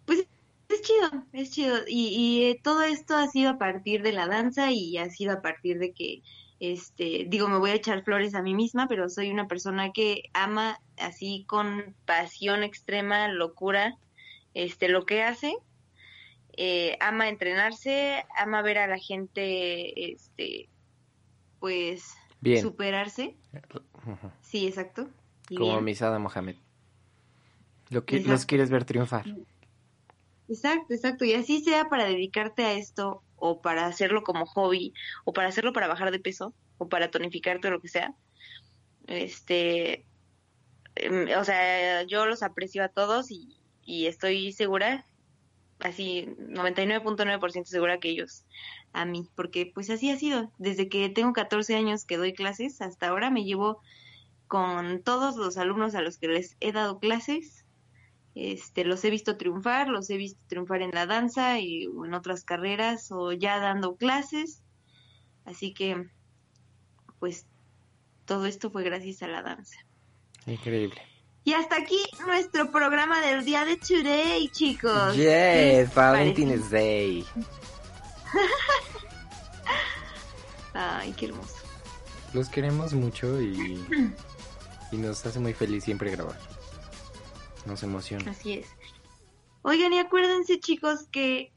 pues 0.04 0.26
es 0.68 0.82
chido, 0.82 1.26
es 1.32 1.50
chido. 1.50 1.76
Y, 1.86 2.08
y 2.08 2.44
eh, 2.44 2.60
todo 2.62 2.82
esto 2.82 3.16
ha 3.16 3.28
sido 3.28 3.50
a 3.50 3.58
partir 3.58 4.02
de 4.02 4.12
la 4.12 4.26
danza 4.26 4.70
y 4.72 4.96
ha 4.98 5.08
sido 5.10 5.32
a 5.32 5.42
partir 5.42 5.78
de 5.78 5.92
que, 5.92 6.22
este, 6.62 7.26
digo, 7.26 7.48
me 7.48 7.58
voy 7.58 7.70
a 7.70 7.74
echar 7.74 8.04
flores 8.04 8.36
a 8.36 8.42
mí 8.42 8.54
misma, 8.54 8.86
pero 8.86 9.08
soy 9.08 9.32
una 9.32 9.48
persona 9.48 9.90
que 9.90 10.30
ama 10.32 10.80
así 10.96 11.44
con 11.48 11.96
pasión 12.04 12.62
extrema, 12.62 13.26
locura, 13.26 13.98
este, 14.54 14.88
lo 14.88 15.04
que 15.04 15.24
hace. 15.24 15.56
Eh, 16.56 16.96
ama 17.00 17.28
entrenarse, 17.28 18.24
ama 18.38 18.62
ver 18.62 18.78
a 18.78 18.86
la 18.86 18.98
gente, 18.98 20.12
este, 20.12 20.68
pues, 21.58 22.14
Bien. 22.40 22.62
superarse. 22.62 23.34
Sí, 24.40 24.68
exacto. 24.68 25.08
Y 25.48 25.56
Como 25.56 25.72
bien. 25.72 25.84
Misada 25.84 26.20
Mohamed. 26.20 26.54
Lo 27.90 28.04
que, 28.04 28.20
los 28.20 28.46
quieres 28.46 28.70
ver 28.70 28.84
triunfar. 28.84 29.26
Exacto, 30.48 30.94
exacto. 30.94 31.24
Y 31.24 31.34
así 31.34 31.60
sea 31.64 31.88
para 31.88 32.04
dedicarte 32.04 32.64
a 32.64 32.74
esto 32.74 33.20
o 33.44 33.60
para 33.60 33.86
hacerlo 33.86 34.22
como 34.22 34.46
hobby 34.46 34.94
o 35.24 35.32
para 35.32 35.48
hacerlo 35.48 35.72
para 35.72 35.88
bajar 35.88 36.12
de 36.12 36.20
peso 36.20 36.54
o 36.78 36.88
para 36.88 37.10
tonificarte 37.10 37.66
o 37.66 37.72
lo 37.72 37.80
que 37.80 37.88
sea. 37.88 38.14
Este, 39.08 40.06
em, 40.94 41.28
o 41.36 41.44
sea, 41.44 42.04
yo 42.04 42.24
los 42.24 42.44
aprecio 42.44 42.84
a 42.84 42.88
todos 42.88 43.32
y, 43.32 43.58
estoy 44.06 44.52
segura, 44.52 45.04
así 45.80 46.28
99.9% 46.38 47.64
segura 47.64 47.98
que 47.98 48.10
ellos 48.10 48.44
a 48.92 49.04
mí, 49.04 49.28
porque 49.34 49.70
pues 49.74 49.90
así 49.90 50.08
ha 50.12 50.16
sido. 50.16 50.52
Desde 50.58 50.88
que 50.88 51.08
tengo 51.08 51.32
14 51.32 51.74
años 51.74 52.04
que 52.04 52.18
doy 52.18 52.34
clases 52.34 52.80
hasta 52.80 53.08
ahora 53.08 53.30
me 53.30 53.42
llevo 53.42 53.80
con 54.46 55.02
todos 55.02 55.34
los 55.34 55.58
alumnos 55.58 55.96
a 55.96 56.02
los 56.02 56.16
que 56.18 56.28
les 56.28 56.56
he 56.60 56.70
dado 56.70 57.00
clases 57.00 57.61
este, 58.34 58.84
los 58.84 59.04
he 59.04 59.10
visto 59.10 59.36
triunfar, 59.36 59.88
los 59.88 60.08
he 60.10 60.16
visto 60.16 60.40
triunfar 60.46 60.82
en 60.82 60.92
la 60.92 61.06
danza 61.06 61.60
y 61.60 61.86
o 61.86 62.06
en 62.06 62.14
otras 62.14 62.44
carreras 62.44 63.12
o 63.12 63.32
ya 63.32 63.58
dando 63.58 63.96
clases. 63.96 64.62
Así 65.44 65.74
que, 65.74 66.08
pues, 67.18 67.46
todo 68.24 68.46
esto 68.46 68.70
fue 68.70 68.84
gracias 68.84 69.22
a 69.22 69.28
la 69.28 69.42
danza. 69.42 69.76
Increíble. 70.46 71.02
Y 71.44 71.54
hasta 71.54 71.76
aquí 71.76 71.98
nuestro 72.26 72.70
programa 72.70 73.20
del 73.20 73.44
día 73.44 73.64
de 73.64 73.76
Today, 73.76 74.48
chicos. 74.48 75.14
¿Qué 75.14 75.84
Yes, 75.84 75.94
Valentine's 75.94 76.70
Day. 76.70 77.26
Ay, 80.74 81.12
qué 81.16 81.26
hermoso. 81.26 81.56
Los 82.32 82.48
queremos 82.48 82.94
mucho 82.94 83.42
y, 83.42 83.84
y 84.92 84.96
nos 84.96 85.26
hace 85.26 85.40
muy 85.40 85.52
feliz 85.52 85.84
siempre 85.84 86.10
grabar. 86.12 86.38
Nos 87.66 87.82
emociona. 87.82 88.30
Así 88.30 88.54
es. 88.54 88.66
Oigan, 89.62 89.92
y 89.92 89.98
acuérdense, 89.98 90.58
chicos, 90.58 91.06
que 91.10 91.52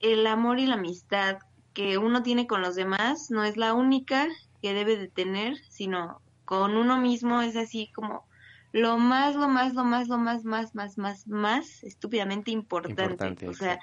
el 0.00 0.26
amor 0.26 0.58
y 0.58 0.66
la 0.66 0.74
amistad 0.74 1.38
que 1.74 1.98
uno 1.98 2.22
tiene 2.22 2.46
con 2.46 2.62
los 2.62 2.74
demás 2.74 3.30
no 3.30 3.44
es 3.44 3.56
la 3.56 3.74
única 3.74 4.28
que 4.62 4.74
debe 4.74 4.96
de 4.96 5.08
tener, 5.08 5.56
sino 5.68 6.20
con 6.44 6.76
uno 6.76 7.00
mismo 7.00 7.42
es 7.42 7.56
así 7.56 7.90
como 7.94 8.26
lo 8.72 8.98
más, 8.98 9.34
lo 9.36 9.48
más, 9.48 9.74
lo 9.74 9.84
más, 9.84 10.08
lo 10.08 10.18
más, 10.18 10.44
más, 10.44 10.74
más, 10.74 10.98
más, 10.98 11.26
más 11.26 11.82
estúpidamente 11.82 12.50
importante. 12.50 13.02
Importante, 13.02 13.48
o 13.48 13.54
sea, 13.54 13.78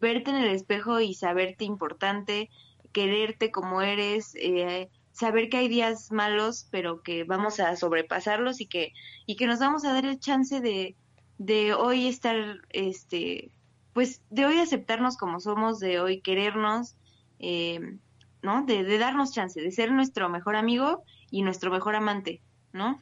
verte 0.00 0.30
en 0.30 0.36
el 0.36 0.48
espejo 0.50 1.00
y 1.00 1.14
saberte 1.14 1.64
importante, 1.64 2.50
quererte 2.92 3.50
como 3.50 3.82
eres, 3.82 4.34
eh, 4.36 4.90
saber 5.18 5.48
que 5.48 5.56
hay 5.56 5.68
días 5.68 6.12
malos, 6.12 6.68
pero 6.70 7.02
que 7.02 7.24
vamos 7.24 7.58
a 7.60 7.74
sobrepasarlos 7.76 8.60
y 8.60 8.66
que, 8.66 8.92
y 9.26 9.36
que 9.36 9.46
nos 9.46 9.58
vamos 9.58 9.84
a 9.84 9.92
dar 9.92 10.06
el 10.06 10.20
chance 10.20 10.60
de, 10.60 10.94
de 11.38 11.74
hoy 11.74 12.06
estar, 12.06 12.36
este, 12.70 13.50
pues 13.92 14.22
de 14.30 14.46
hoy 14.46 14.58
aceptarnos 14.58 15.16
como 15.16 15.40
somos, 15.40 15.80
de 15.80 15.98
hoy 16.00 16.20
querernos, 16.20 16.96
eh, 17.40 17.96
¿no? 18.42 18.64
De, 18.64 18.84
de 18.84 18.98
darnos 18.98 19.32
chance, 19.32 19.60
de 19.60 19.72
ser 19.72 19.90
nuestro 19.90 20.28
mejor 20.28 20.54
amigo 20.54 21.02
y 21.30 21.42
nuestro 21.42 21.70
mejor 21.70 21.96
amante, 21.96 22.40
¿no? 22.72 23.00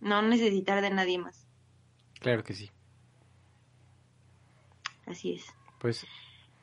No 0.00 0.22
necesitar 0.22 0.82
de 0.82 0.90
nadie 0.90 1.18
más. 1.18 1.46
Claro 2.20 2.44
que 2.44 2.54
sí. 2.54 2.70
Así 5.06 5.32
es. 5.34 5.44
Pues 5.80 6.06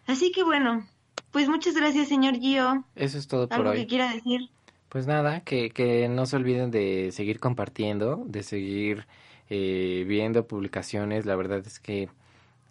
Así 0.08 0.32
que 0.32 0.44
bueno, 0.44 0.88
pues 1.32 1.48
muchas 1.48 1.76
gracias, 1.76 2.08
señor 2.08 2.36
Gio. 2.40 2.86
eso 2.96 3.18
es 3.18 3.28
todo 3.28 3.48
por 3.48 3.58
¿Algo 3.58 3.70
hoy. 3.72 3.78
que 3.78 3.88
quiera 3.88 4.12
decir? 4.12 4.50
Pues 4.92 5.08
nada, 5.08 5.40
que, 5.40 5.70
que 5.70 6.10
no 6.10 6.26
se 6.26 6.36
olviden 6.36 6.70
de 6.70 7.14
seguir 7.14 7.40
compartiendo, 7.40 8.26
de 8.26 8.44
seguir 8.44 9.08
eh, 9.50 10.04
viendo 10.06 10.46
publicaciones. 10.48 11.26
La 11.26 11.38
verdad 11.38 11.60
es 11.66 11.80
que, 11.80 12.10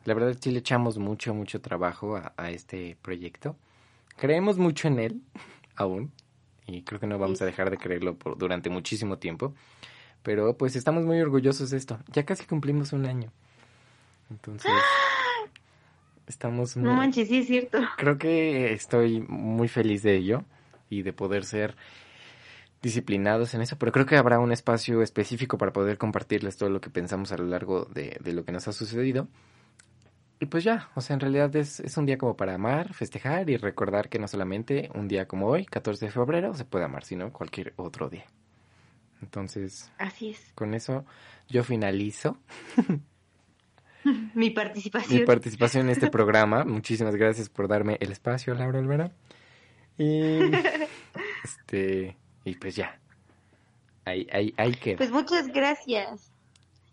la 0.04 0.12
verdad 0.12 0.36
sí 0.38 0.50
le 0.50 0.58
echamos 0.58 0.98
mucho, 0.98 1.32
mucho 1.32 1.62
trabajo 1.62 2.16
a, 2.16 2.34
a 2.36 2.50
este 2.50 2.98
proyecto. 3.00 3.56
Creemos 4.18 4.58
mucho 4.58 4.86
en 4.88 4.98
él, 4.98 5.22
aún, 5.76 6.12
y 6.66 6.82
creo 6.82 7.00
que 7.00 7.06
no 7.06 7.18
vamos 7.18 7.40
a 7.40 7.46
dejar 7.46 7.70
de 7.70 7.78
creerlo 7.78 8.14
por, 8.18 8.36
durante 8.36 8.68
muchísimo 8.68 9.16
tiempo. 9.16 9.54
Pero 10.22 10.58
pues 10.58 10.76
estamos 10.76 11.06
muy 11.06 11.22
orgullosos 11.22 11.70
de 11.70 11.78
esto. 11.78 12.00
Ya 12.12 12.26
casi 12.26 12.44
cumplimos 12.44 12.92
un 12.92 13.06
año. 13.06 13.32
Entonces, 14.28 14.70
estamos 16.26 16.76
muy... 16.76 16.84
No 16.84 16.96
manches, 16.96 17.28
sí 17.28 17.38
es 17.38 17.46
cierto. 17.46 17.78
Creo 17.96 18.18
que 18.18 18.74
estoy 18.74 19.22
muy 19.26 19.68
feliz 19.68 20.02
de 20.02 20.16
ello 20.16 20.44
y 20.90 21.00
de 21.00 21.14
poder 21.14 21.46
ser 21.46 21.76
disciplinados 22.82 23.54
en 23.54 23.62
eso, 23.62 23.76
pero 23.78 23.92
creo 23.92 24.06
que 24.06 24.16
habrá 24.16 24.38
un 24.38 24.52
espacio 24.52 25.02
específico 25.02 25.58
para 25.58 25.72
poder 25.72 25.98
compartirles 25.98 26.56
todo 26.56 26.70
lo 26.70 26.80
que 26.80 26.90
pensamos 26.90 27.30
a 27.32 27.36
lo 27.36 27.44
largo 27.44 27.84
de, 27.86 28.16
de 28.20 28.32
lo 28.32 28.44
que 28.44 28.52
nos 28.52 28.66
ha 28.68 28.72
sucedido. 28.72 29.28
Y 30.42 30.46
pues 30.46 30.64
ya, 30.64 30.88
o 30.94 31.02
sea, 31.02 31.14
en 31.14 31.20
realidad 31.20 31.54
es, 31.56 31.80
es 31.80 31.98
un 31.98 32.06
día 32.06 32.16
como 32.16 32.34
para 32.36 32.54
amar, 32.54 32.94
festejar 32.94 33.50
y 33.50 33.58
recordar 33.58 34.08
que 34.08 34.18
no 34.18 34.26
solamente 34.26 34.90
un 34.94 35.06
día 35.06 35.28
como 35.28 35.48
hoy, 35.48 35.66
14 35.66 36.06
de 36.06 36.10
febrero, 36.10 36.54
se 36.54 36.64
puede 36.64 36.86
amar, 36.86 37.04
sino 37.04 37.30
cualquier 37.30 37.74
otro 37.76 38.08
día. 38.08 38.24
Entonces, 39.20 39.92
Así 39.98 40.30
es. 40.30 40.52
con 40.54 40.72
eso 40.72 41.04
yo 41.48 41.62
finalizo 41.62 42.38
Mi 44.34 44.48
participación. 44.48 45.20
mi 45.20 45.26
participación 45.26 45.84
en 45.86 45.90
este 45.90 46.08
programa. 46.10 46.64
Muchísimas 46.66 47.14
gracias 47.16 47.50
por 47.50 47.68
darme 47.68 47.98
el 48.00 48.10
espacio, 48.12 48.54
Laura 48.54 48.78
Olvera. 48.78 49.12
Y 49.98 50.38
este 51.44 52.16
y 52.44 52.54
pues 52.56 52.76
ya. 52.76 52.98
Ahí, 54.04 54.26
ahí, 54.32 54.54
ahí 54.56 54.72
queda. 54.74 54.96
Pues 54.96 55.10
muchas 55.10 55.48
gracias. 55.48 56.30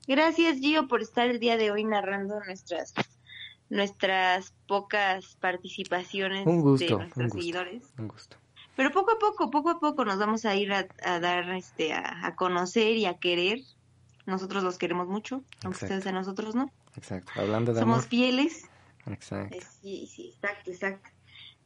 Gracias, 0.07 0.59
Gio, 0.59 0.87
por 0.87 1.01
estar 1.01 1.29
el 1.29 1.39
día 1.39 1.57
de 1.57 1.71
hoy 1.71 1.83
narrando 1.83 2.39
nuestras 2.45 2.93
nuestras 3.69 4.53
pocas 4.65 5.35
participaciones 5.41 6.47
un 6.47 6.61
gusto, 6.61 6.85
de 6.85 6.93
un 6.93 6.99
nuestros 7.01 7.25
gusto, 7.25 7.37
seguidores. 7.39 7.83
un 7.97 8.07
gusto. 8.07 8.37
Pero 8.77 8.91
poco 8.91 9.11
a 9.11 9.19
poco, 9.19 9.49
poco 9.51 9.69
a 9.71 9.79
poco 9.79 10.05
nos 10.05 10.17
vamos 10.19 10.45
a 10.45 10.55
ir 10.55 10.71
a, 10.71 10.87
a 11.03 11.19
dar, 11.19 11.49
este, 11.51 11.91
a, 11.93 12.25
a 12.25 12.35
conocer 12.35 12.95
y 12.95 13.05
a 13.05 13.15
querer. 13.15 13.59
Nosotros 14.25 14.63
los 14.63 14.77
queremos 14.77 15.07
mucho, 15.07 15.43
aunque 15.63 15.85
ustedes 15.85 16.05
a 16.07 16.11
nosotros 16.11 16.53
no. 16.55 16.71
Exacto. 16.95 17.31
Hablando 17.35 17.73
de 17.73 17.79
Somos 17.79 17.97
amor. 17.99 18.09
fieles. 18.09 18.65
Exacto. 19.05 19.55
Eh, 19.55 19.61
Sí, 19.81 20.07
sí, 20.13 20.33
exacto, 20.35 20.71
exacto. 20.71 21.09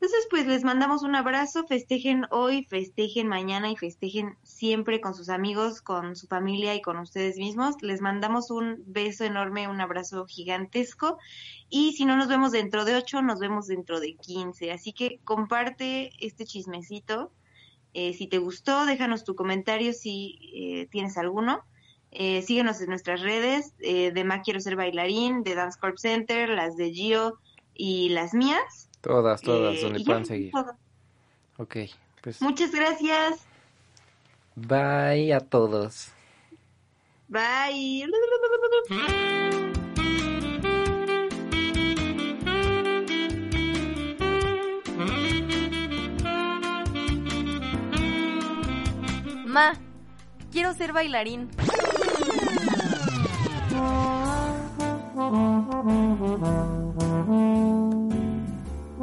Entonces, 0.02 0.26
pues 0.32 0.48
les 0.48 0.64
mandamos 0.64 1.04
un 1.04 1.14
abrazo, 1.14 1.68
festejen 1.68 2.26
hoy, 2.32 2.64
festejen 2.64 3.28
mañana 3.28 3.70
y 3.70 3.76
festejen 3.76 4.36
siempre 4.42 5.00
con 5.00 5.14
sus 5.14 5.30
amigos, 5.30 5.80
con 5.80 6.16
su 6.16 6.26
familia 6.26 6.74
y 6.74 6.82
con 6.82 6.98
ustedes 6.98 7.38
mismos. 7.38 7.76
Les 7.84 8.02
mandamos 8.02 8.50
un 8.50 8.84
beso 8.88 9.26
enorme, 9.26 9.68
un 9.68 9.80
abrazo 9.80 10.26
gigantesco. 10.26 11.20
Y 11.70 11.94
si 11.94 12.06
no 12.06 12.18
nos 12.18 12.30
vemos 12.30 12.52
dentro 12.52 12.84
de 12.84 12.96
ocho, 12.96 13.22
nos 13.22 13.38
vemos 13.40 13.68
dentro 13.68 14.00
de 14.00 14.16
quince. 14.16 14.72
Así 14.72 14.92
que 14.92 15.20
comparte 15.24 16.10
este 16.20 16.46
chismecito. 16.46 17.32
Eh, 17.94 18.14
si 18.14 18.26
te 18.26 18.40
gustó, 18.40 18.88
déjanos 18.88 19.24
tu 19.24 19.36
comentario 19.36 19.94
si 19.94 20.40
eh, 20.56 20.88
tienes 20.90 21.16
alguno. 21.20 21.64
Eh, 22.10 22.42
síguenos 22.42 22.82
en 22.82 22.90
nuestras 22.90 23.22
redes, 23.22 23.76
eh, 23.78 24.12
de 24.12 24.24
Ma 24.24 24.42
Quiero 24.42 24.62
Ser 24.62 24.76
Bailarín, 24.76 25.44
de 25.44 25.54
Dance 25.54 25.80
Corp 25.80 26.00
Center, 26.00 26.50
las 26.50 26.76
de 26.76 26.92
Gio 26.92 27.38
y 27.76 28.10
las 28.10 28.34
mías. 28.34 28.90
Todas, 29.02 29.42
todas, 29.42 29.76
Eh, 29.76 29.82
donde 29.82 30.00
y 30.00 30.04
ya, 30.04 30.06
puedan 30.06 30.26
seguir. 30.26 30.52
todo. 30.52 30.76
Ok, 31.58 31.76
pues 32.22 32.42
Muchas 32.42 32.72
gracias. 32.72 33.40
bye 34.56 35.34
a 35.34 35.40
todos. 35.40 36.10
Bye. 37.28 38.06
Ma, 49.46 49.74
quiero 50.52 50.74
ser 50.74 50.94
bailarín. 50.94 51.50